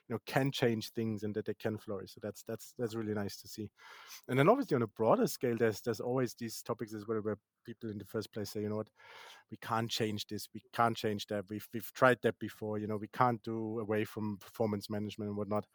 know 0.10 0.20
can 0.26 0.52
change 0.52 0.92
things 0.92 1.24
and 1.24 1.34
that 1.36 1.46
they 1.46 1.54
can 1.54 1.78
flourish. 1.78 2.14
So 2.14 2.20
that's 2.22 2.44
that's 2.44 2.74
that's 2.78 2.96
really 2.96 3.14
nice 3.14 3.38
to 3.42 3.48
see. 3.48 3.70
And 4.28 4.38
then 4.38 4.50
obviously 4.50 4.76
on 4.76 4.84
a 4.84 4.88
broader 4.88 5.28
scale 5.28 5.58
there's 5.58 5.82
there's 5.82 6.00
always 6.00 6.34
these 6.34 6.62
topics 6.62 6.94
as 6.94 7.08
well 7.08 7.20
where 7.20 7.38
people 7.64 7.90
in 7.90 7.98
the 7.98 8.06
first 8.06 8.32
place 8.34 8.52
say 8.52 8.62
you 8.62 8.70
know 8.70 8.78
what? 8.78 8.90
We 9.50 9.58
can't 9.58 9.90
change 9.90 10.28
this. 10.28 10.48
We 10.54 10.62
can't 10.74 10.96
change 10.96 11.28
that. 11.28 11.46
We've 11.50 11.68
we've 11.74 11.92
tried 11.94 12.20
that 12.24 12.40
before 12.40 12.80
you 12.80 12.88
know 12.88 12.98
we 12.98 13.08
can't 13.08 13.42
do 13.44 13.80
away 13.80 14.06
from 14.06 14.38
performance 14.38 14.90
management 14.90 15.30
and 15.30 15.38
whatnot. 15.38 15.66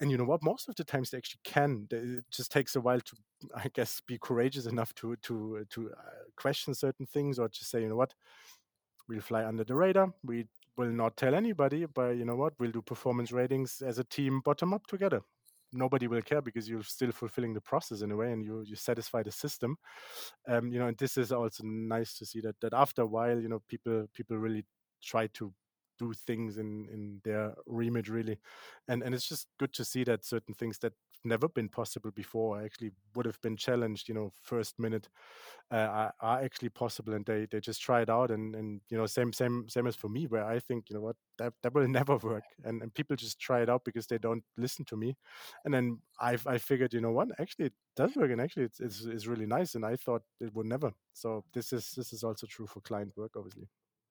And 0.00 0.10
you 0.10 0.16
know 0.16 0.24
what? 0.24 0.42
Most 0.42 0.68
of 0.68 0.76
the 0.76 0.84
times 0.84 1.10
they 1.10 1.18
actually 1.18 1.40
can. 1.44 1.86
It 1.90 2.24
just 2.30 2.50
takes 2.52 2.76
a 2.76 2.80
while 2.80 3.00
to 3.00 3.16
i 3.56 3.68
guess 3.74 4.00
be 4.00 4.18
courageous 4.18 4.66
enough 4.66 4.94
to 4.94 5.16
to 5.16 5.64
to 5.70 5.90
uh, 5.90 6.24
question 6.36 6.74
certain 6.74 7.06
things 7.06 7.38
or 7.38 7.48
just 7.48 7.70
say 7.70 7.82
you 7.82 7.88
know 7.88 7.96
what? 7.96 8.14
We'll 9.08 9.20
fly 9.20 9.44
under 9.44 9.64
the 9.64 9.74
radar. 9.74 10.14
We 10.24 10.46
will 10.76 10.92
not 10.92 11.16
tell 11.16 11.34
anybody 11.34 11.86
but 11.86 12.16
you 12.16 12.24
know 12.24 12.36
what? 12.36 12.54
We'll 12.58 12.70
do 12.70 12.82
performance 12.82 13.32
ratings 13.32 13.82
as 13.84 13.98
a 13.98 14.04
team 14.04 14.40
bottom 14.40 14.72
up 14.72 14.86
together 14.86 15.22
nobody 15.72 16.06
will 16.08 16.22
care 16.22 16.42
because 16.42 16.68
you're 16.68 16.82
still 16.82 17.12
fulfilling 17.12 17.54
the 17.54 17.60
process 17.60 18.02
in 18.02 18.10
a 18.12 18.16
way 18.16 18.32
and 18.32 18.44
you 18.44 18.62
you 18.66 18.76
satisfy 18.76 19.22
the 19.22 19.32
system. 19.32 19.76
Um, 20.48 20.68
you 20.72 20.78
know 20.78 20.86
and 20.88 20.96
this 20.98 21.16
is 21.16 21.32
also 21.32 21.62
nice 21.64 22.16
to 22.18 22.26
see 22.26 22.40
that 22.40 22.60
that 22.60 22.74
after 22.74 23.02
a 23.02 23.06
while 23.06 23.38
you 23.40 23.48
know 23.48 23.60
people 23.68 24.06
people 24.14 24.36
really 24.38 24.64
try 25.02 25.26
to 25.28 25.52
do 26.02 26.12
things 26.12 26.58
in 26.58 26.86
in 26.92 27.20
their 27.24 27.54
remit 27.66 28.08
really. 28.08 28.38
And 28.88 29.02
and 29.02 29.14
it's 29.14 29.28
just 29.28 29.46
good 29.58 29.72
to 29.74 29.84
see 29.84 30.04
that 30.04 30.24
certain 30.24 30.54
things 30.54 30.78
that 30.78 30.92
never 31.24 31.48
been 31.48 31.68
possible 31.68 32.10
before 32.10 32.60
actually 32.60 32.90
would 33.14 33.26
have 33.26 33.40
been 33.42 33.56
challenged 33.56 34.08
you 34.08 34.14
know 34.14 34.32
first 34.42 34.76
minute 34.78 35.08
uh, 35.70 35.76
are, 35.76 36.14
are, 36.20 36.40
actually 36.42 36.68
possible 36.68 37.14
and 37.14 37.24
they 37.26 37.46
they 37.48 37.60
just 37.60 37.80
try 37.80 38.02
it 38.02 38.10
out 38.10 38.32
and 38.32 38.56
and 38.56 38.80
you 38.90 38.98
know 38.98 39.06
same 39.06 39.32
same 39.32 39.68
same 39.68 39.86
as 39.86 39.94
for 39.94 40.08
me 40.08 40.26
where 40.26 40.44
i 40.44 40.58
think 40.58 40.90
you 40.90 40.96
know 40.96 41.00
what 41.00 41.14
that, 41.42 41.52
that 41.62 41.74
will 41.74 41.88
never 42.00 42.16
work. 42.16 42.44
And, 42.64 42.82
and 42.82 42.94
people 42.94 43.16
just 43.16 43.40
try 43.40 43.62
it 43.62 43.68
out 43.68 43.84
because 43.84 44.06
they 44.06 44.18
don't 44.18 44.44
listen 44.56 44.84
to 44.86 44.96
me. 44.96 45.16
And 45.64 45.72
then 45.74 45.98
i 46.20 46.36
i 46.46 46.58
figured 46.58 46.92
you 46.92 47.00
know 47.00 47.10
what 47.10 47.28
actually 47.40 47.66
it 47.66 47.72
does 47.96 48.14
work 48.16 48.30
and 48.30 48.40
actually 48.40 48.64
it's, 48.64 48.80
it's, 48.80 49.04
it's 49.04 49.26
really 49.26 49.46
nice 49.46 49.74
and 49.74 49.84
i 49.84 49.96
thought 49.96 50.22
it 50.40 50.54
would 50.54 50.66
never. 50.66 50.92
So 51.12 51.44
this 51.52 51.72
is 51.72 51.92
this 51.96 52.12
is 52.12 52.24
also 52.24 52.46
true 52.46 52.66
for 52.66 52.80
client 52.80 53.12
work 53.16 53.32
obviously 53.36 53.68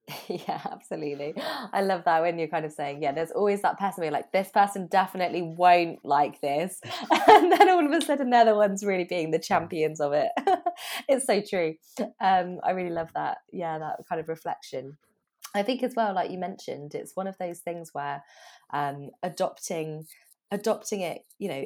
yeah, 0.28 0.60
absolutely. 0.70 1.34
I 1.36 1.82
love 1.82 2.04
that 2.04 2.22
when 2.22 2.38
you're 2.38 2.48
kind 2.48 2.64
of 2.64 2.72
saying, 2.72 3.02
yeah, 3.02 3.12
there's 3.12 3.30
always 3.30 3.62
that 3.62 3.78
person 3.78 4.02
where 4.02 4.10
like, 4.10 4.32
this 4.32 4.50
person 4.50 4.88
definitely 4.88 5.42
won't 5.42 6.04
like 6.04 6.40
this. 6.40 6.80
and 7.28 7.52
then 7.52 7.68
all 7.68 7.84
of 7.84 7.92
a 7.92 8.04
sudden 8.04 8.30
they're 8.30 8.44
the 8.44 8.54
ones 8.54 8.84
really 8.84 9.04
being 9.04 9.30
the 9.30 9.38
champions 9.38 10.00
of 10.00 10.12
it. 10.12 10.30
it's 11.08 11.26
so 11.26 11.40
true. 11.40 11.74
Um, 12.20 12.58
I 12.64 12.72
really 12.72 12.90
love 12.90 13.10
that. 13.14 13.38
Yeah, 13.52 13.78
that 13.78 14.00
kind 14.08 14.20
of 14.20 14.28
reflection. 14.28 14.96
I 15.54 15.62
think 15.62 15.82
as 15.82 15.94
well, 15.94 16.14
like 16.14 16.30
you 16.30 16.38
mentioned, 16.38 16.94
it's 16.94 17.14
one 17.14 17.26
of 17.26 17.36
those 17.38 17.60
things 17.60 17.90
where 17.92 18.22
um, 18.72 19.10
adopting 19.22 20.06
adopting 20.50 21.00
it, 21.00 21.22
you 21.38 21.48
know, 21.48 21.64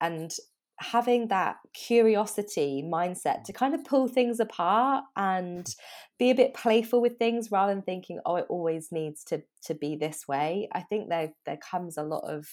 and 0.00 0.30
having 0.78 1.28
that 1.28 1.56
curiosity 1.72 2.82
mindset 2.84 3.44
to 3.44 3.52
kind 3.52 3.74
of 3.74 3.84
pull 3.84 4.08
things 4.08 4.40
apart 4.40 5.04
and 5.16 5.74
be 6.18 6.30
a 6.30 6.34
bit 6.34 6.54
playful 6.54 7.00
with 7.00 7.18
things 7.18 7.50
rather 7.50 7.72
than 7.72 7.82
thinking 7.82 8.20
oh 8.26 8.36
it 8.36 8.46
always 8.48 8.92
needs 8.92 9.24
to 9.24 9.42
to 9.64 9.74
be 9.74 9.96
this 9.96 10.28
way. 10.28 10.68
I 10.72 10.80
think 10.82 11.08
there 11.08 11.32
there 11.44 11.58
comes 11.58 11.96
a 11.96 12.02
lot 12.02 12.24
of 12.24 12.46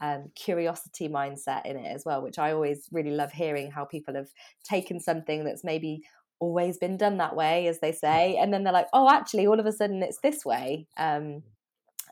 um, 0.00 0.30
curiosity 0.34 1.08
mindset 1.08 1.64
in 1.64 1.76
it 1.76 1.86
as 1.86 2.04
well 2.04 2.22
which 2.22 2.36
i 2.36 2.50
always 2.50 2.88
really 2.90 3.12
love 3.12 3.30
hearing 3.30 3.70
how 3.70 3.84
people 3.84 4.16
have 4.16 4.30
taken 4.64 4.98
something 4.98 5.44
that's 5.44 5.62
maybe 5.62 6.02
always 6.40 6.76
been 6.76 6.96
done 6.96 7.18
that 7.18 7.36
way 7.36 7.68
as 7.68 7.78
they 7.78 7.92
say 7.92 8.36
and 8.36 8.52
then 8.52 8.64
they're 8.64 8.72
like 8.72 8.88
oh 8.92 9.08
actually 9.08 9.46
all 9.46 9.60
of 9.60 9.66
a 9.66 9.70
sudden 9.72 10.02
it's 10.02 10.18
this 10.18 10.44
way. 10.44 10.88
Um, 10.96 11.44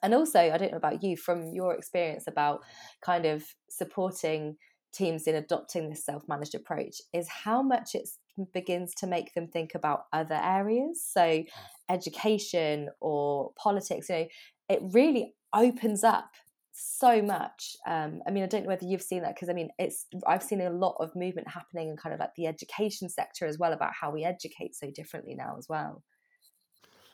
and 0.02 0.14
also 0.14 0.38
i 0.38 0.56
don't 0.56 0.70
know 0.70 0.78
about 0.78 1.02
you 1.02 1.16
from 1.16 1.52
your 1.52 1.74
experience 1.74 2.24
about 2.28 2.62
kind 3.02 3.26
of 3.26 3.44
supporting 3.68 4.56
teams 4.92 5.26
in 5.26 5.34
adopting 5.34 5.88
this 5.88 6.04
self-managed 6.04 6.54
approach 6.54 6.96
is 7.12 7.28
how 7.28 7.62
much 7.62 7.94
it 7.94 8.08
begins 8.52 8.94
to 8.94 9.06
make 9.06 9.34
them 9.34 9.46
think 9.48 9.74
about 9.74 10.04
other 10.12 10.38
areas. 10.42 11.04
So 11.04 11.44
education 11.90 12.88
or 13.00 13.52
politics 13.56 14.08
you 14.08 14.14
know 14.14 14.26
it 14.68 14.80
really 14.92 15.34
opens 15.52 16.04
up 16.04 16.30
so 16.72 17.20
much 17.20 17.76
um, 17.86 18.22
i 18.26 18.30
mean 18.30 18.44
i 18.44 18.46
don't 18.46 18.62
know 18.62 18.68
whether 18.68 18.86
you've 18.86 19.02
seen 19.02 19.22
that 19.22 19.34
because 19.34 19.50
i 19.50 19.52
mean 19.52 19.68
it's 19.78 20.06
i've 20.26 20.42
seen 20.42 20.60
a 20.60 20.70
lot 20.70 20.96
of 21.00 21.14
movement 21.16 21.48
happening 21.48 21.90
in 21.90 21.96
kind 21.96 22.14
of 22.14 22.20
like 22.20 22.34
the 22.36 22.46
education 22.46 23.08
sector 23.08 23.44
as 23.44 23.58
well 23.58 23.72
about 23.72 23.92
how 23.92 24.10
we 24.10 24.24
educate 24.24 24.74
so 24.74 24.90
differently 24.94 25.34
now 25.34 25.56
as 25.58 25.68
well 25.68 26.02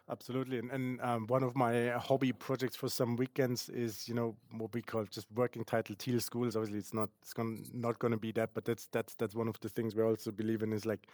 Absolutely, 0.09 0.59
and, 0.61 0.71
and 0.71 1.01
um, 1.01 1.27
one 1.27 1.42
of 1.42 1.57
my 1.57 1.88
hobby 1.99 2.31
projects 2.33 2.77
for 2.77 2.88
some 2.88 3.16
weekends 3.16 3.69
is, 3.69 4.09
you 4.09 4.14
know, 4.14 4.37
what 4.57 4.73
we 4.73 4.81
call 4.81 5.05
just 5.07 5.27
working 5.35 5.64
title 5.64 5.97
Teal 5.99 6.21
schools. 6.21 6.55
Obviously, 6.55 6.79
it's 6.79 6.95
not 6.95 7.09
it's 7.23 7.33
gonna, 7.33 7.57
not 7.73 7.99
going 7.99 8.12
to 8.12 8.16
be 8.16 8.31
that, 8.33 8.51
but 8.55 8.64
that's 8.64 8.87
that's 8.92 9.14
that's 9.16 9.35
one 9.35 9.49
of 9.49 9.59
the 9.59 9.69
things 9.69 9.97
we 9.97 10.05
also 10.05 10.31
believe 10.31 10.62
in 10.62 10.73
is 10.73 10.87
like 10.87 11.09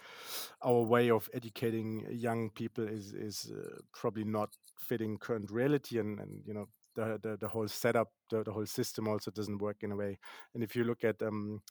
our 0.62 0.82
way 0.82 1.10
of 1.10 1.26
educating 1.32 2.06
young 2.10 2.50
people 2.50 2.86
is 2.86 3.14
is 3.14 3.50
uh, 3.56 3.78
probably 3.94 4.24
not 4.24 4.50
fitting 4.76 5.16
current 5.16 5.50
reality, 5.50 5.98
and 5.98 6.20
and 6.20 6.42
you 6.46 6.52
know 6.52 6.68
the 6.94 7.18
the, 7.22 7.38
the 7.38 7.48
whole 7.48 7.68
setup, 7.68 8.10
the, 8.30 8.42
the 8.44 8.52
whole 8.52 8.66
system 8.66 9.08
also 9.08 9.30
doesn't 9.30 9.62
work 9.62 9.78
in 9.82 9.92
a 9.92 9.96
way. 9.96 10.18
And 10.54 10.62
if 10.62 10.76
you 10.76 10.84
look 10.84 11.02
at 11.02 11.22
um, 11.22 11.62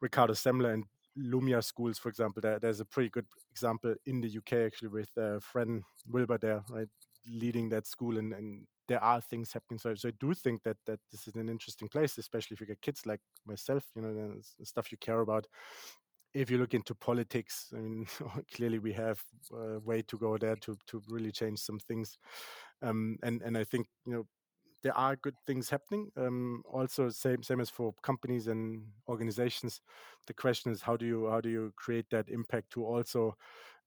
Ricardo 0.00 0.34
Semler 0.34 0.72
and 0.74 0.84
Lumiar 1.18 1.62
schools, 1.62 1.98
for 1.98 2.08
example, 2.08 2.40
there, 2.40 2.58
there's 2.58 2.80
a 2.80 2.84
pretty 2.84 3.10
good 3.10 3.26
example 3.50 3.94
in 4.06 4.20
the 4.20 4.28
UK 4.28 4.66
actually 4.66 4.88
with 4.88 5.10
uh, 5.16 5.38
Fran 5.40 5.82
Wilber 6.06 6.38
there, 6.38 6.62
right, 6.70 6.88
leading 7.26 7.68
that 7.70 7.86
school, 7.86 8.18
and, 8.18 8.32
and 8.32 8.66
there 8.88 9.02
are 9.02 9.20
things 9.20 9.52
happening. 9.52 9.78
So, 9.78 9.94
so 9.94 10.08
I 10.08 10.12
do 10.18 10.34
think 10.34 10.62
that 10.62 10.76
that 10.86 11.00
this 11.12 11.26
is 11.26 11.34
an 11.36 11.48
interesting 11.48 11.88
place, 11.88 12.18
especially 12.18 12.54
if 12.54 12.60
you 12.60 12.66
get 12.66 12.82
kids 12.82 13.06
like 13.06 13.20
myself, 13.46 13.84
you 13.94 14.02
know, 14.02 14.34
stuff 14.64 14.90
you 14.90 14.98
care 14.98 15.20
about. 15.20 15.46
If 16.34 16.50
you 16.50 16.58
look 16.58 16.74
into 16.74 16.94
politics, 16.94 17.68
I 17.74 17.80
mean, 17.80 18.06
clearly 18.54 18.78
we 18.78 18.92
have 18.92 19.20
a 19.52 19.78
way 19.80 20.02
to 20.02 20.18
go 20.18 20.36
there 20.38 20.56
to 20.56 20.76
to 20.88 21.02
really 21.08 21.32
change 21.32 21.58
some 21.60 21.78
things, 21.78 22.18
um, 22.82 23.18
and 23.22 23.42
and 23.42 23.56
I 23.56 23.64
think 23.64 23.86
you 24.06 24.12
know 24.12 24.26
there 24.82 24.96
are 24.96 25.16
good 25.16 25.34
things 25.46 25.68
happening. 25.68 26.10
Um, 26.16 26.62
also, 26.70 27.08
same 27.08 27.42
same 27.42 27.60
as 27.60 27.70
for 27.70 27.94
companies 28.02 28.46
and 28.46 28.82
organizations. 29.08 29.80
The 30.26 30.34
question 30.34 30.72
is 30.72 30.82
how 30.82 30.96
do 30.96 31.06
you 31.06 31.28
how 31.28 31.40
do 31.40 31.48
you 31.48 31.72
create 31.76 32.06
that 32.10 32.28
impact 32.28 32.70
to 32.72 32.84
also 32.84 33.36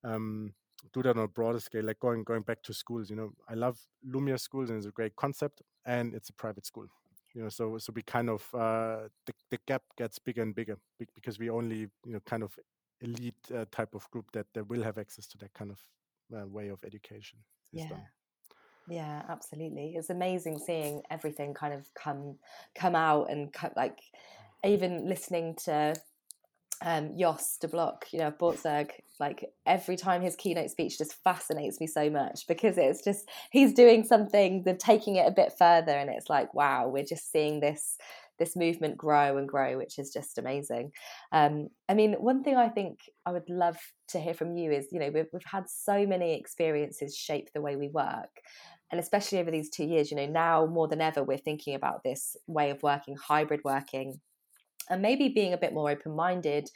um, 0.04 0.54
do 0.94 1.02
that 1.04 1.18
on 1.18 1.24
a 1.24 1.28
broader 1.28 1.60
scale, 1.60 1.86
like 1.86 2.00
going 2.00 2.24
going 2.24 2.42
back 2.42 2.62
to 2.64 2.74
schools. 2.74 3.10
You 3.10 3.16
know, 3.16 3.32
I 3.50 3.54
love 3.54 3.80
Lumiar 4.06 4.40
schools 4.40 4.70
and 4.70 4.78
it's 4.78 4.88
a 4.88 4.92
great 4.92 5.16
concept, 5.16 5.62
and 5.86 6.14
it's 6.14 6.30
a 6.30 6.34
private 6.34 6.66
school. 6.66 6.88
You 7.34 7.44
know, 7.44 7.50
so 7.50 7.78
so 7.78 7.94
we 7.96 8.02
kind 8.02 8.30
of 8.30 8.48
uh, 8.54 9.08
the 9.26 9.34
the 9.50 9.60
gap 9.68 9.84
gets 9.98 10.20
bigger 10.20 10.42
and 10.42 10.54
bigger 10.54 10.78
because 11.16 11.40
we 11.40 11.50
only 11.50 11.88
you 12.06 12.14
know 12.14 12.20
kind 12.26 12.44
of 12.44 12.58
elite 13.00 13.36
uh, 13.56 13.66
type 13.72 13.96
of 13.96 14.10
group 14.12 14.32
that 14.34 14.48
that 14.54 14.68
will 14.68 14.84
have 14.84 14.98
access 14.98 15.28
to 15.28 15.38
that 15.40 15.54
kind 15.54 15.72
of 15.72 15.80
uh, 16.36 16.48
way 16.48 16.68
of 16.68 16.84
education. 16.84 17.40
Yeah. 17.72 17.88
Yeah, 18.88 19.24
absolutely. 19.30 19.94
It's 19.96 20.10
amazing 20.10 20.60
seeing 20.60 21.04
everything 21.10 21.54
kind 21.54 21.74
of 21.74 21.88
come 21.94 22.38
come 22.76 22.96
out 22.96 23.30
and 23.30 23.54
like 23.76 24.00
even 24.66 25.08
listening 25.08 25.56
to 25.66 25.96
um, 26.84 27.16
Jos 27.18 27.58
de 27.62 27.68
Blok, 27.68 28.08
you 28.12 28.20
know, 28.20 28.32
Buurtzorg, 28.32 28.90
like 29.20 29.46
every 29.68 29.96
time 29.98 30.22
his 30.22 30.36
keynote 30.36 30.72
speech 30.72 30.98
just 30.98 31.16
fascinates 31.24 31.80
me 31.80 31.88
so 31.88 32.10
much 32.10 32.48
because 32.48 32.78
it's 32.78 33.04
just 33.04 33.30
he's 33.52 33.74
doing 33.74 34.04
something, 34.04 34.64
they're 34.64 34.76
taking 34.76 35.16
it 35.18 35.28
a 35.28 35.32
bit 35.32 35.54
further, 35.58 35.92
and 35.92 36.10
it's 36.10 36.30
like, 36.30 36.54
wow, 36.54 36.88
we're 36.88 37.06
just 37.06 37.32
seeing 37.32 37.60
this 37.60 37.98
this 38.40 38.56
movement 38.56 38.98
grow 38.98 39.38
and 39.38 39.48
grow, 39.48 39.78
which 39.78 40.00
is 40.00 40.12
just 40.12 40.40
amazing. 40.40 40.92
Um, 41.32 41.70
I 41.88 41.94
mean, 41.94 42.14
one 42.14 42.44
thing 42.44 42.58
I 42.58 42.70
think 42.70 42.98
I 43.26 43.32
would 43.32 43.48
love 43.48 43.78
to 44.10 44.20
hear 44.20 44.34
from 44.34 44.58
you 44.58 44.72
is, 44.72 44.88
you 44.92 45.00
know, 45.00 45.12
we've, 45.14 45.28
we've 45.32 45.44
had 45.46 45.70
so 45.70 46.08
many 46.08 46.34
experiences 46.34 47.16
shape 47.16 47.50
the 47.54 47.62
way 47.62 47.76
we 47.76 47.90
work. 47.90 48.32
And 48.92 49.00
especially 49.00 49.40
over 49.40 49.52
these 49.52 49.70
two 49.70 49.86
years, 49.86 50.12
you 50.12 50.18
know, 50.18 50.26
now 50.26 50.66
more 50.66 50.88
than 50.88 51.02
ever, 51.02 51.24
we're 51.24 51.38
thinking 51.38 51.76
about 51.76 52.04
this 52.04 52.36
way 52.48 52.70
of 52.72 52.84
working, 52.84 53.16
hybrid 53.16 53.62
working, 53.64 54.20
and 54.90 55.02
maybe 55.02 55.30
being 55.30 55.54
a 55.54 55.58
bit 55.58 55.74
more 55.74 55.90
open 55.90 56.16
minded 56.16 56.70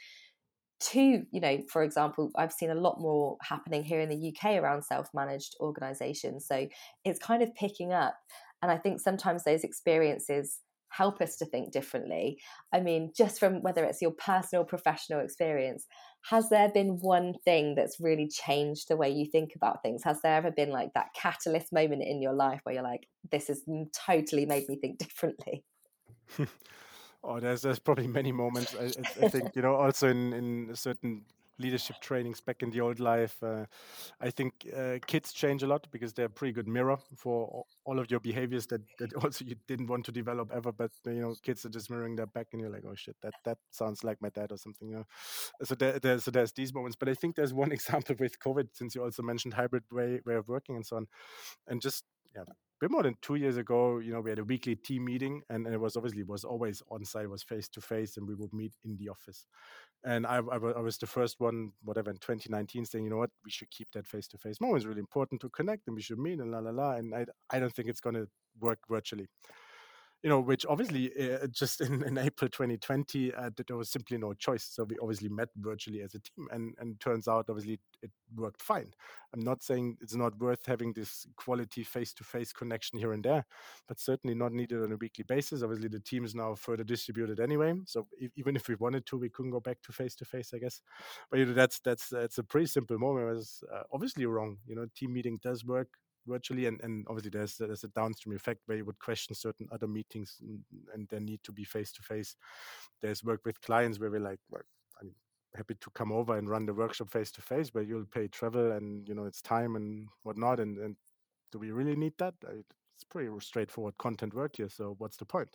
to 0.78 1.22
you 1.30 1.40
know 1.40 1.58
for 1.70 1.82
example 1.82 2.30
i've 2.36 2.52
seen 2.52 2.70
a 2.70 2.74
lot 2.74 3.00
more 3.00 3.38
happening 3.40 3.82
here 3.82 4.00
in 4.00 4.10
the 4.10 4.28
uk 4.28 4.44
around 4.44 4.82
self-managed 4.84 5.56
organizations 5.60 6.46
so 6.46 6.68
it's 7.04 7.18
kind 7.18 7.42
of 7.42 7.54
picking 7.54 7.92
up. 7.92 8.14
And 8.62 8.70
i 8.70 8.76
think 8.76 9.00
sometimes 9.00 9.44
those 9.44 9.64
experiences 9.64 10.58
help 10.88 11.20
us 11.20 11.36
to 11.36 11.46
think 11.46 11.72
differently. 11.72 12.38
I 12.72 12.80
mean, 12.80 13.12
just 13.16 13.38
from 13.38 13.62
whether 13.62 13.84
it's 13.84 14.02
your 14.02 14.12
personal, 14.12 14.64
professional 14.64 15.20
experience, 15.20 15.86
has 16.30 16.48
there 16.48 16.68
been 16.68 16.98
one 17.00 17.34
thing 17.44 17.74
that's 17.74 18.00
really 18.00 18.28
changed 18.28 18.88
the 18.88 18.96
way 18.96 19.10
you 19.10 19.26
think 19.26 19.52
about 19.54 19.82
things? 19.82 20.02
Has 20.04 20.20
there 20.22 20.34
ever 20.34 20.50
been 20.50 20.70
like 20.70 20.92
that 20.94 21.14
catalyst 21.14 21.72
moment 21.72 22.02
in 22.02 22.20
your 22.20 22.32
life 22.32 22.60
where 22.64 22.74
you're 22.74 22.82
like, 22.82 23.06
this 23.30 23.48
has 23.48 23.62
totally 23.94 24.46
made 24.46 24.68
me 24.68 24.76
think 24.76 24.98
differently? 25.06 25.64
oh, 27.24 27.38
there's 27.40 27.62
there's 27.62 27.78
probably 27.78 28.08
many 28.08 28.32
moments. 28.32 28.74
I, 28.74 29.24
I, 29.24 29.28
think 29.28 29.54
you 29.54 29.62
know 29.62 29.76
also 29.76 30.08
in 30.08 30.32
in 30.32 30.74
certain 30.74 31.22
leadership 31.58 31.96
trainings 32.00 32.40
back 32.40 32.62
in 32.62 32.70
the 32.70 32.80
old 32.80 33.00
life. 33.00 33.36
Uh, 33.42 33.64
I 34.20 34.30
think 34.30 34.66
uh, 34.76 34.98
kids 35.06 35.32
change 35.32 35.62
a 35.62 35.66
lot 35.66 35.86
because 35.90 36.12
they're 36.12 36.26
a 36.26 36.30
pretty 36.30 36.52
good 36.52 36.68
mirror 36.68 36.98
for 37.16 37.64
all 37.84 37.98
of 37.98 38.10
your 38.10 38.20
behaviors 38.20 38.66
that, 38.68 38.82
that 38.98 39.14
also 39.24 39.44
you 39.44 39.56
didn't 39.66 39.86
want 39.86 40.04
to 40.06 40.12
develop 40.12 40.50
ever. 40.52 40.72
But 40.72 40.90
you 41.04 41.20
know, 41.20 41.34
kids 41.42 41.64
are 41.64 41.70
just 41.70 41.90
mirroring 41.90 42.16
their 42.16 42.26
back, 42.26 42.48
and 42.52 42.60
you're 42.60 42.70
like, 42.70 42.84
oh 42.86 42.94
shit, 42.94 43.16
that 43.22 43.34
that 43.44 43.58
sounds 43.70 44.04
like 44.04 44.20
my 44.20 44.30
dad 44.30 44.52
or 44.52 44.58
something. 44.58 44.88
You 44.88 44.96
know, 44.96 45.06
so 45.62 45.74
there, 45.74 46.18
so 46.18 46.30
there's 46.30 46.52
these 46.52 46.74
moments. 46.74 46.96
But 46.96 47.08
I 47.08 47.14
think 47.14 47.36
there's 47.36 47.54
one 47.54 47.72
example 47.78 48.16
with 48.18 48.38
COVID, 48.38 48.68
since 48.72 48.94
you 48.94 49.02
also 49.02 49.22
mentioned 49.22 49.54
hybrid 49.54 49.84
way 49.90 50.20
way 50.24 50.34
of 50.34 50.48
working 50.48 50.76
and 50.76 50.86
so 50.86 50.96
on, 50.96 51.06
and 51.68 51.80
just 51.80 52.04
yeah 52.34 52.44
bit 52.80 52.90
more 52.90 53.02
than 53.02 53.16
two 53.22 53.36
years 53.36 53.56
ago, 53.56 53.98
you 53.98 54.12
know, 54.12 54.20
we 54.20 54.30
had 54.30 54.38
a 54.38 54.44
weekly 54.44 54.76
team 54.76 55.04
meeting, 55.04 55.42
and, 55.48 55.66
and 55.66 55.74
it 55.74 55.80
was 55.80 55.96
obviously 55.96 56.22
was 56.22 56.44
always 56.44 56.82
on 56.90 57.04
site, 57.04 57.28
was 57.28 57.42
face 57.42 57.68
to 57.68 57.80
face, 57.80 58.16
and 58.16 58.26
we 58.26 58.34
would 58.34 58.52
meet 58.52 58.72
in 58.84 58.96
the 58.98 59.08
office. 59.08 59.46
And 60.04 60.26
I, 60.26 60.36
I, 60.36 60.56
I, 60.56 60.80
was 60.80 60.98
the 60.98 61.06
first 61.06 61.36
one, 61.40 61.72
whatever, 61.82 62.10
in 62.10 62.16
2019, 62.16 62.84
saying, 62.84 63.04
you 63.04 63.10
know 63.10 63.16
what, 63.16 63.30
we 63.44 63.50
should 63.50 63.70
keep 63.70 63.90
that 63.92 64.06
face 64.06 64.28
to 64.28 64.38
face 64.38 64.60
moment. 64.60 64.78
It's 64.78 64.86
really 64.86 65.00
important 65.00 65.40
to 65.40 65.48
connect, 65.48 65.86
and 65.86 65.96
we 65.96 66.02
should 66.02 66.18
meet, 66.18 66.38
and 66.38 66.52
la 66.52 66.58
la 66.58 66.70
la. 66.70 66.92
And 66.92 67.14
I, 67.14 67.26
I 67.50 67.58
don't 67.58 67.72
think 67.74 67.88
it's 67.88 68.00
going 68.00 68.16
to 68.16 68.28
work 68.60 68.78
virtually. 68.88 69.26
You 70.22 70.30
know, 70.30 70.40
which 70.40 70.66
obviously 70.66 71.10
uh, 71.20 71.46
just 71.50 71.80
in, 71.80 72.02
in 72.02 72.18
April 72.18 72.48
2020, 72.48 73.34
uh, 73.34 73.50
there 73.66 73.76
was 73.76 73.90
simply 73.90 74.18
no 74.18 74.32
choice. 74.34 74.64
So 74.64 74.84
we 74.84 74.96
obviously 75.00 75.28
met 75.28 75.48
virtually 75.56 76.02
as 76.02 76.14
a 76.14 76.20
team, 76.20 76.48
and 76.50 76.74
and 76.78 76.98
turns 77.00 77.28
out 77.28 77.46
obviously 77.48 77.78
it 78.02 78.10
worked 78.34 78.62
fine. 78.62 78.92
I'm 79.32 79.40
not 79.40 79.62
saying 79.62 79.98
it's 80.00 80.14
not 80.14 80.38
worth 80.38 80.64
having 80.66 80.92
this 80.92 81.26
quality 81.36 81.84
face-to-face 81.84 82.52
connection 82.52 82.98
here 82.98 83.12
and 83.12 83.22
there, 83.22 83.44
but 83.86 83.98
certainly 83.98 84.34
not 84.34 84.52
needed 84.52 84.82
on 84.82 84.92
a 84.92 84.96
weekly 84.96 85.24
basis. 85.26 85.62
Obviously, 85.62 85.88
the 85.88 86.00
team 86.00 86.24
is 86.24 86.34
now 86.34 86.54
further 86.54 86.84
distributed 86.84 87.40
anyway, 87.40 87.74
so 87.84 88.06
if, 88.18 88.30
even 88.36 88.56
if 88.56 88.68
we 88.68 88.74
wanted 88.76 89.06
to, 89.06 89.16
we 89.18 89.28
couldn't 89.28 89.50
go 89.52 89.60
back 89.60 89.78
to 89.82 89.92
face-to-face, 89.92 90.52
I 90.54 90.58
guess. 90.58 90.80
But 91.30 91.38
you 91.38 91.46
know, 91.46 91.52
that's 91.54 91.80
that's 91.80 92.08
that's 92.08 92.38
a 92.38 92.44
pretty 92.44 92.66
simple 92.66 92.98
moment. 92.98 93.28
It 93.28 93.34
was 93.34 93.64
uh, 93.72 93.82
obviously 93.92 94.26
wrong. 94.26 94.58
You 94.66 94.76
know, 94.76 94.86
team 94.94 95.12
meeting 95.12 95.38
does 95.42 95.64
work 95.64 95.88
virtually 96.26 96.66
and, 96.66 96.80
and 96.82 97.06
obviously 97.08 97.30
there's 97.30 97.56
there's 97.56 97.84
a 97.84 97.88
downstream 97.88 98.34
effect 98.34 98.60
where 98.66 98.78
you 98.78 98.84
would 98.84 98.98
question 98.98 99.34
certain 99.34 99.68
other 99.72 99.86
meetings 99.86 100.36
mm, 100.42 100.48
and, 100.50 100.60
and 100.94 101.08
they 101.08 101.20
need 101.20 101.40
to 101.42 101.52
be 101.52 101.64
face 101.64 101.92
to 101.92 102.02
face 102.02 102.36
there's 103.02 103.24
work 103.24 103.40
with 103.44 103.60
clients 103.60 103.98
where 103.98 104.10
we're 104.10 104.20
like 104.20 104.40
well, 104.50 104.62
i'm 105.00 105.12
happy 105.54 105.74
to 105.74 105.90
come 105.90 106.12
over 106.12 106.36
and 106.36 106.50
run 106.50 106.66
the 106.66 106.74
workshop 106.74 107.10
face 107.10 107.30
to 107.30 107.40
face 107.40 107.70
but 107.70 107.86
you'll 107.86 108.04
pay 108.06 108.28
travel 108.28 108.72
and 108.72 109.08
you 109.08 109.14
know 109.14 109.24
it's 109.24 109.42
time 109.42 109.76
and 109.76 110.08
whatnot 110.22 110.60
and, 110.60 110.78
and 110.78 110.96
do 111.52 111.58
we 111.58 111.70
really 111.70 111.96
need 111.96 112.12
that? 112.18 112.34
It's 112.42 113.04
pretty 113.04 113.30
straightforward 113.40 113.96
content 113.98 114.34
work 114.34 114.56
here 114.56 114.68
so 114.68 114.94
what's 114.98 115.16
the 115.16 115.24
point 115.24 115.50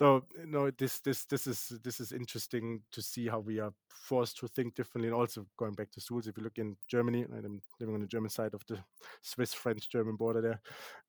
so 0.00 0.24
you 0.38 0.46
know 0.46 0.70
this 0.78 0.98
this 1.00 1.26
this 1.26 1.46
is 1.46 1.72
this 1.84 2.00
is 2.00 2.10
interesting 2.10 2.80
to 2.90 3.02
see 3.02 3.28
how 3.28 3.38
we 3.38 3.60
are 3.60 3.72
forced 3.88 4.38
to 4.38 4.48
think 4.48 4.74
differently 4.74 5.08
and 5.08 5.14
also 5.14 5.44
going 5.58 5.74
back 5.74 5.90
to 5.90 6.00
schools 6.00 6.26
if 6.26 6.38
you 6.38 6.42
look 6.42 6.56
in 6.56 6.74
germany 6.88 7.26
i'm 7.30 7.60
living 7.78 7.94
on 7.94 8.00
the 8.00 8.06
german 8.06 8.30
side 8.30 8.54
of 8.54 8.62
the 8.66 8.78
swiss 9.22 9.52
french 9.52 9.90
german 9.90 10.16
border 10.16 10.40
there 10.40 10.60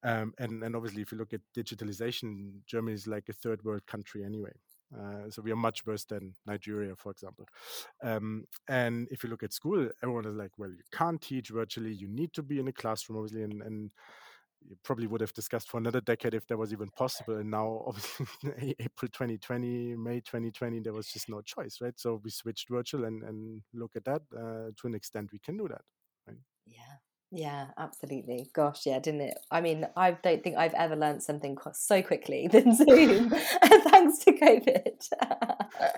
um, 0.04 0.34
and 0.40 0.62
and 0.62 0.76
obviously 0.76 1.02
if 1.02 1.12
you 1.14 1.18
look 1.18 1.34
at 1.34 1.40
digitalization 1.56 2.52
germany 2.68 2.94
is 2.94 3.08
like 3.08 3.30
a 3.30 3.34
third 3.34 3.64
world 3.64 3.86
country 3.88 4.26
anyway 4.26 4.52
uh, 4.94 5.30
so 5.30 5.42
we 5.42 5.54
are 5.54 5.56
much 5.56 5.86
worse 5.86 6.04
than 6.04 6.34
Nigeria, 6.46 6.94
for 6.98 7.14
example. 7.14 7.46
Um, 8.04 8.44
and 8.68 9.08
if 9.10 9.24
you 9.24 9.30
look 9.30 9.42
at 9.42 9.54
school, 9.54 9.88
everyone 10.04 10.26
is 10.26 10.36
like, 10.36 10.52
well, 10.58 10.70
you 10.70 10.84
can't 10.92 11.22
teach 11.22 11.48
virtually. 11.48 11.94
You 11.94 12.10
need 12.10 12.34
to 12.34 12.44
be 12.44 12.60
in 12.60 12.68
a 12.68 12.74
classroom, 12.74 13.20
obviously. 13.20 13.44
And, 13.44 13.62
and 13.62 13.92
you 14.68 14.76
probably 14.84 15.08
would 15.08 15.22
have 15.22 15.34
discussed 15.34 15.70
for 15.70 15.78
another 15.78 16.02
decade 16.02 16.34
if 16.34 16.48
that 16.48 16.58
was 16.58 16.72
even 16.72 16.90
possible. 16.90 17.38
And 17.38 17.52
now, 17.52 17.84
obviously, 17.88 18.76
April 18.80 19.10
2020, 19.12 19.96
May 19.96 20.20
2020, 20.20 20.80
there 20.80 20.94
was 20.94 21.08
just 21.08 21.30
no 21.30 21.42
choice, 21.42 21.80
right? 21.82 21.98
So 22.00 22.22
we 22.24 22.30
switched 22.30 22.70
virtual 22.70 23.06
and, 23.06 23.24
and 23.24 23.62
look 23.74 23.96
at 23.96 24.06
that. 24.06 24.22
Uh, 24.36 24.72
to 24.78 24.88
an 24.88 24.96
extent, 24.96 25.30
we 25.32 25.40
can 25.40 25.58
do 25.58 25.68
that. 25.68 25.82
Right? 26.28 26.38
Yeah. 26.66 26.98
Yeah, 27.34 27.68
absolutely. 27.78 28.50
Gosh, 28.54 28.86
yeah, 28.86 29.00
didn't 29.00 29.22
it? 29.22 29.40
I 29.50 29.62
mean, 29.62 29.88
I 29.96 30.12
don't 30.12 30.44
think 30.44 30.58
I've 30.58 30.74
ever 30.74 30.98
learned 30.98 31.24
something 31.24 31.58
so 31.74 32.02
quickly 32.02 32.48
than 32.52 32.76
Zoom, 32.76 33.30
thanks 33.90 34.18
to 34.20 34.34
COVID. 34.34 35.51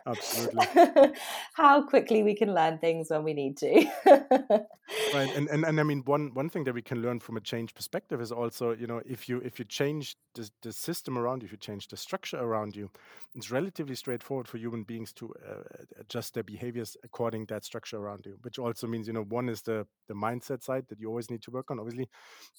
Absolutely. 0.06 0.68
How 1.54 1.84
quickly 1.84 2.24
we 2.24 2.36
can 2.36 2.54
learn 2.54 2.78
things 2.78 3.10
when 3.10 3.24
we 3.24 3.34
need 3.34 3.58
to. 3.58 3.86
right, 4.06 5.30
and, 5.36 5.48
and 5.50 5.66
and 5.66 5.80
I 5.80 5.84
mean, 5.84 6.04
one 6.06 6.34
one 6.34 6.50
thing 6.50 6.64
that 6.66 6.74
we 6.74 6.82
can 6.82 7.02
learn 7.02 7.20
from 7.20 7.38
a 7.38 7.42
change 7.42 7.74
perspective 7.74 8.22
is 8.22 8.32
also, 8.32 8.74
you 8.74 8.88
know, 8.88 9.02
if 9.06 9.30
you 9.30 9.40
if 9.40 9.60
you 9.60 9.66
change 9.66 10.16
the, 10.36 10.50
the 10.62 10.74
system 10.74 11.18
around 11.18 11.42
you, 11.42 11.46
if 11.46 11.52
you 11.52 11.58
change 11.58 11.88
the 11.88 11.98
structure 11.98 12.38
around 12.38 12.76
you, 12.76 12.90
it's 13.36 13.52
relatively 13.52 13.96
straightforward 13.96 14.48
for 14.48 14.58
human 14.58 14.84
beings 14.84 15.14
to 15.14 15.34
uh, 15.48 15.64
adjust 16.00 16.34
their 16.34 16.44
behaviors 16.44 16.98
according 17.04 17.48
to 17.48 17.54
that 17.54 17.64
structure 17.64 17.98
around 17.98 18.26
you. 18.26 18.38
Which 18.42 18.60
also 18.60 18.88
means, 18.88 19.08
you 19.08 19.14
know, 19.14 19.24
one 19.24 19.50
is 19.50 19.62
the 19.62 19.88
the 20.08 20.16
mindset 20.16 20.64
side 20.64 20.86
that 20.90 21.00
you 21.00 21.08
always 21.08 21.30
need 21.30 21.42
to 21.44 21.52
work 21.52 21.72
on, 21.72 21.80
obviously. 21.80 22.10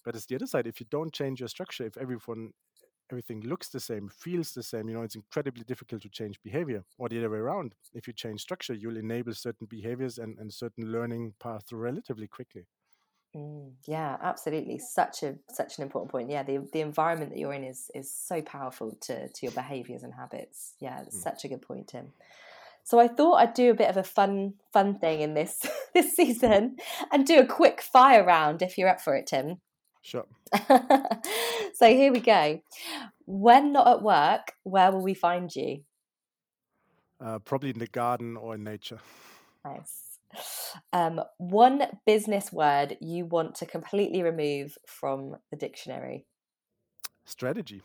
But 0.05 0.15
it's 0.15 0.27
the 0.27 0.37
other 0.37 0.47
side. 0.47 0.67
If 0.67 0.81
you 0.81 0.87
don't 0.91 1.13
change 1.13 1.41
your 1.41 1.49
structure, 1.49 1.85
if 1.85 1.97
everyone 1.97 2.53
everything 3.11 3.41
looks 3.43 3.69
the 3.69 3.81
same, 3.81 4.09
feels 4.09 4.53
the 4.53 4.63
same, 4.63 4.89
you 4.89 4.95
know, 4.95 5.03
it's 5.03 5.15
incredibly 5.15 5.65
difficult 5.65 6.03
to 6.03 6.09
change 6.09 6.41
behavior. 6.43 6.85
Or 6.99 7.09
the 7.09 7.19
other 7.19 7.31
way 7.31 7.39
around. 7.39 7.75
If 7.93 8.07
you 8.07 8.13
change 8.13 8.41
structure, 8.41 8.75
you'll 8.75 8.97
enable 8.97 9.35
certain 9.35 9.67
behaviors 9.67 10.19
and, 10.19 10.39
and 10.39 10.53
certain 10.53 10.91
learning 10.91 11.35
paths 11.41 11.73
relatively 11.73 12.27
quickly. 12.27 12.67
Mm, 13.37 13.73
yeah, 13.87 14.17
absolutely. 14.23 14.79
Such 14.79 15.25
a 15.25 15.35
such 15.51 15.79
an 15.79 15.83
important 15.83 16.13
point. 16.13 16.31
Yeah, 16.31 16.45
the 16.45 16.69
the 16.73 16.81
environment 16.81 17.33
that 17.33 17.39
you're 17.39 17.53
in 17.53 17.65
is 17.65 17.91
is 17.95 18.13
so 18.13 18.41
powerful 18.43 18.97
to 19.03 19.29
to 19.29 19.39
your 19.43 19.53
behaviors 19.53 20.05
and 20.05 20.15
habits. 20.15 20.75
Yeah, 20.79 21.01
mm. 21.01 21.13
such 21.13 21.45
a 21.45 21.49
good 21.49 21.63
point, 21.63 21.89
Tim. 21.89 22.13
So 22.85 23.01
I 23.01 23.09
thought 23.09 23.37
I'd 23.37 23.55
do 23.55 23.71
a 23.71 23.75
bit 23.75 23.89
of 23.89 23.97
a 23.97 24.05
fun 24.05 24.55
fun 24.73 24.99
thing 24.99 25.21
in 25.21 25.35
this 25.35 25.67
this 25.95 26.15
season 26.15 26.77
and 27.11 27.27
do 27.27 27.41
a 27.41 27.47
quick 27.47 27.81
fire 27.81 28.25
round 28.25 28.63
if 28.63 28.79
you're 28.79 28.89
up 28.89 29.01
for 29.01 29.17
it, 29.17 29.27
Tim. 29.27 29.61
Sure. 30.03 30.27
so 31.85 31.91
here 31.91 32.13
we 32.13 32.21
go. 32.21 32.63
When 33.27 33.73
not 33.73 33.87
at 33.87 34.03
work, 34.03 34.53
where 34.63 34.91
will 34.91 35.03
we 35.03 35.13
find 35.13 35.55
you? 35.55 35.83
Uh, 37.21 37.39
probably 37.41 37.71
in 37.71 37.79
the 37.79 37.87
garden 37.87 38.39
or 38.39 38.55
in 38.55 38.65
nature. 38.65 39.01
Nice. 39.65 40.19
Um, 40.95 41.21
one 41.37 41.83
business 42.07 42.51
word 42.51 42.97
you 43.01 43.27
want 43.27 43.55
to 43.57 43.67
completely 43.67 44.23
remove 44.23 44.79
from 44.87 45.37
the 45.51 45.57
dictionary? 45.57 46.25
Strategy. 47.27 47.83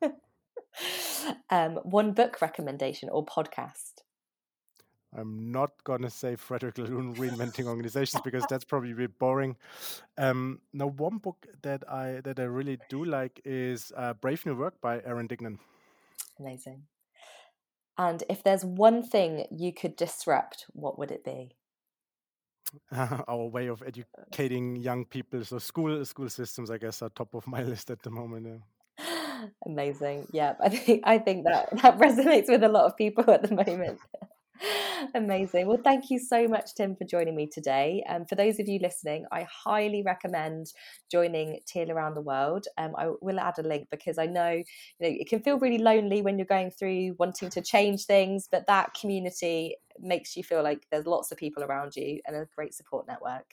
um, 1.50 1.72
one 1.82 2.12
book 2.12 2.40
recommendation 2.40 3.08
or 3.10 3.26
podcast? 3.26 3.87
I'm 5.16 5.50
not 5.50 5.72
gonna 5.84 6.10
say 6.10 6.36
Frederic 6.36 6.74
Laloux 6.76 7.16
reinventing 7.16 7.66
organizations 7.66 8.20
because 8.22 8.44
that's 8.48 8.64
probably 8.64 8.92
a 8.92 8.94
bit 8.94 9.18
boring. 9.18 9.56
Um, 10.18 10.60
now, 10.72 10.88
one 10.88 11.18
book 11.18 11.46
that 11.62 11.88
I 11.88 12.20
that 12.24 12.38
I 12.38 12.44
really 12.44 12.78
do 12.88 13.04
like 13.04 13.40
is 13.44 13.92
uh, 13.96 14.14
Brave 14.14 14.44
New 14.44 14.56
Work 14.56 14.80
by 14.80 15.00
Aaron 15.04 15.28
Dignan. 15.28 15.58
Amazing. 16.38 16.82
And 17.96 18.22
if 18.28 18.44
there's 18.44 18.64
one 18.64 19.02
thing 19.02 19.46
you 19.50 19.72
could 19.72 19.96
disrupt, 19.96 20.66
what 20.72 20.98
would 20.98 21.10
it 21.10 21.24
be? 21.24 21.56
our 23.28 23.46
way 23.46 23.68
of 23.68 23.82
educating 23.82 24.76
young 24.76 25.04
people. 25.04 25.44
So 25.44 25.58
school 25.58 26.04
school 26.04 26.28
systems, 26.28 26.70
I 26.70 26.78
guess, 26.78 27.02
are 27.02 27.08
top 27.08 27.34
of 27.34 27.46
my 27.46 27.62
list 27.70 27.90
at 27.90 28.02
the 28.02 28.10
moment. 28.10 28.46
Yeah. 28.46 29.46
Amazing. 29.66 30.26
Yeah, 30.32 30.54
I 30.60 30.68
think 30.68 31.02
I 31.04 31.18
think 31.18 31.44
that 31.44 31.70
that 31.82 31.98
resonates 31.98 32.48
with 32.48 32.62
a 32.62 32.68
lot 32.68 32.84
of 32.86 32.96
people 32.96 33.28
at 33.30 33.42
the 33.42 33.54
moment. 33.54 34.00
Amazing. 35.14 35.66
Well, 35.66 35.80
thank 35.82 36.10
you 36.10 36.18
so 36.18 36.48
much, 36.48 36.74
Tim, 36.74 36.96
for 36.96 37.04
joining 37.04 37.36
me 37.36 37.46
today. 37.46 38.02
And 38.06 38.22
um, 38.22 38.26
for 38.26 38.34
those 38.34 38.58
of 38.58 38.68
you 38.68 38.78
listening, 38.80 39.26
I 39.32 39.46
highly 39.50 40.02
recommend 40.02 40.72
joining 41.10 41.60
Teal 41.66 41.90
Around 41.90 42.14
the 42.14 42.22
World. 42.22 42.66
Um, 42.76 42.94
I 42.96 43.10
will 43.20 43.40
add 43.40 43.58
a 43.58 43.62
link 43.62 43.88
because 43.90 44.18
I 44.18 44.26
know, 44.26 44.50
you 44.50 44.64
know 45.00 45.08
it 45.08 45.28
can 45.28 45.40
feel 45.40 45.58
really 45.58 45.78
lonely 45.78 46.22
when 46.22 46.38
you're 46.38 46.46
going 46.46 46.70
through 46.70 47.16
wanting 47.18 47.50
to 47.50 47.62
change 47.62 48.04
things, 48.04 48.48
but 48.50 48.66
that 48.66 48.94
community 48.94 49.76
makes 50.00 50.36
you 50.36 50.44
feel 50.44 50.62
like 50.62 50.86
there's 50.90 51.06
lots 51.06 51.32
of 51.32 51.38
people 51.38 51.64
around 51.64 51.96
you 51.96 52.20
and 52.26 52.36
a 52.36 52.46
great 52.54 52.74
support 52.74 53.06
network. 53.08 53.46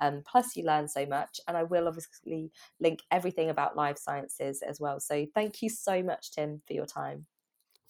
Um, 0.00 0.22
plus, 0.26 0.56
you 0.56 0.64
learn 0.64 0.88
so 0.88 1.04
much. 1.06 1.40
And 1.46 1.56
I 1.56 1.62
will 1.64 1.88
obviously 1.88 2.50
link 2.80 3.00
everything 3.10 3.50
about 3.50 3.76
life 3.76 3.98
sciences 3.98 4.62
as 4.62 4.80
well. 4.80 5.00
So 5.00 5.26
thank 5.34 5.62
you 5.62 5.68
so 5.68 6.02
much, 6.02 6.32
Tim, 6.32 6.62
for 6.66 6.72
your 6.72 6.86
time. 6.86 7.26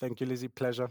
Thank 0.00 0.20
you, 0.20 0.26
Lizzie. 0.26 0.48
Pleasure. 0.48 0.90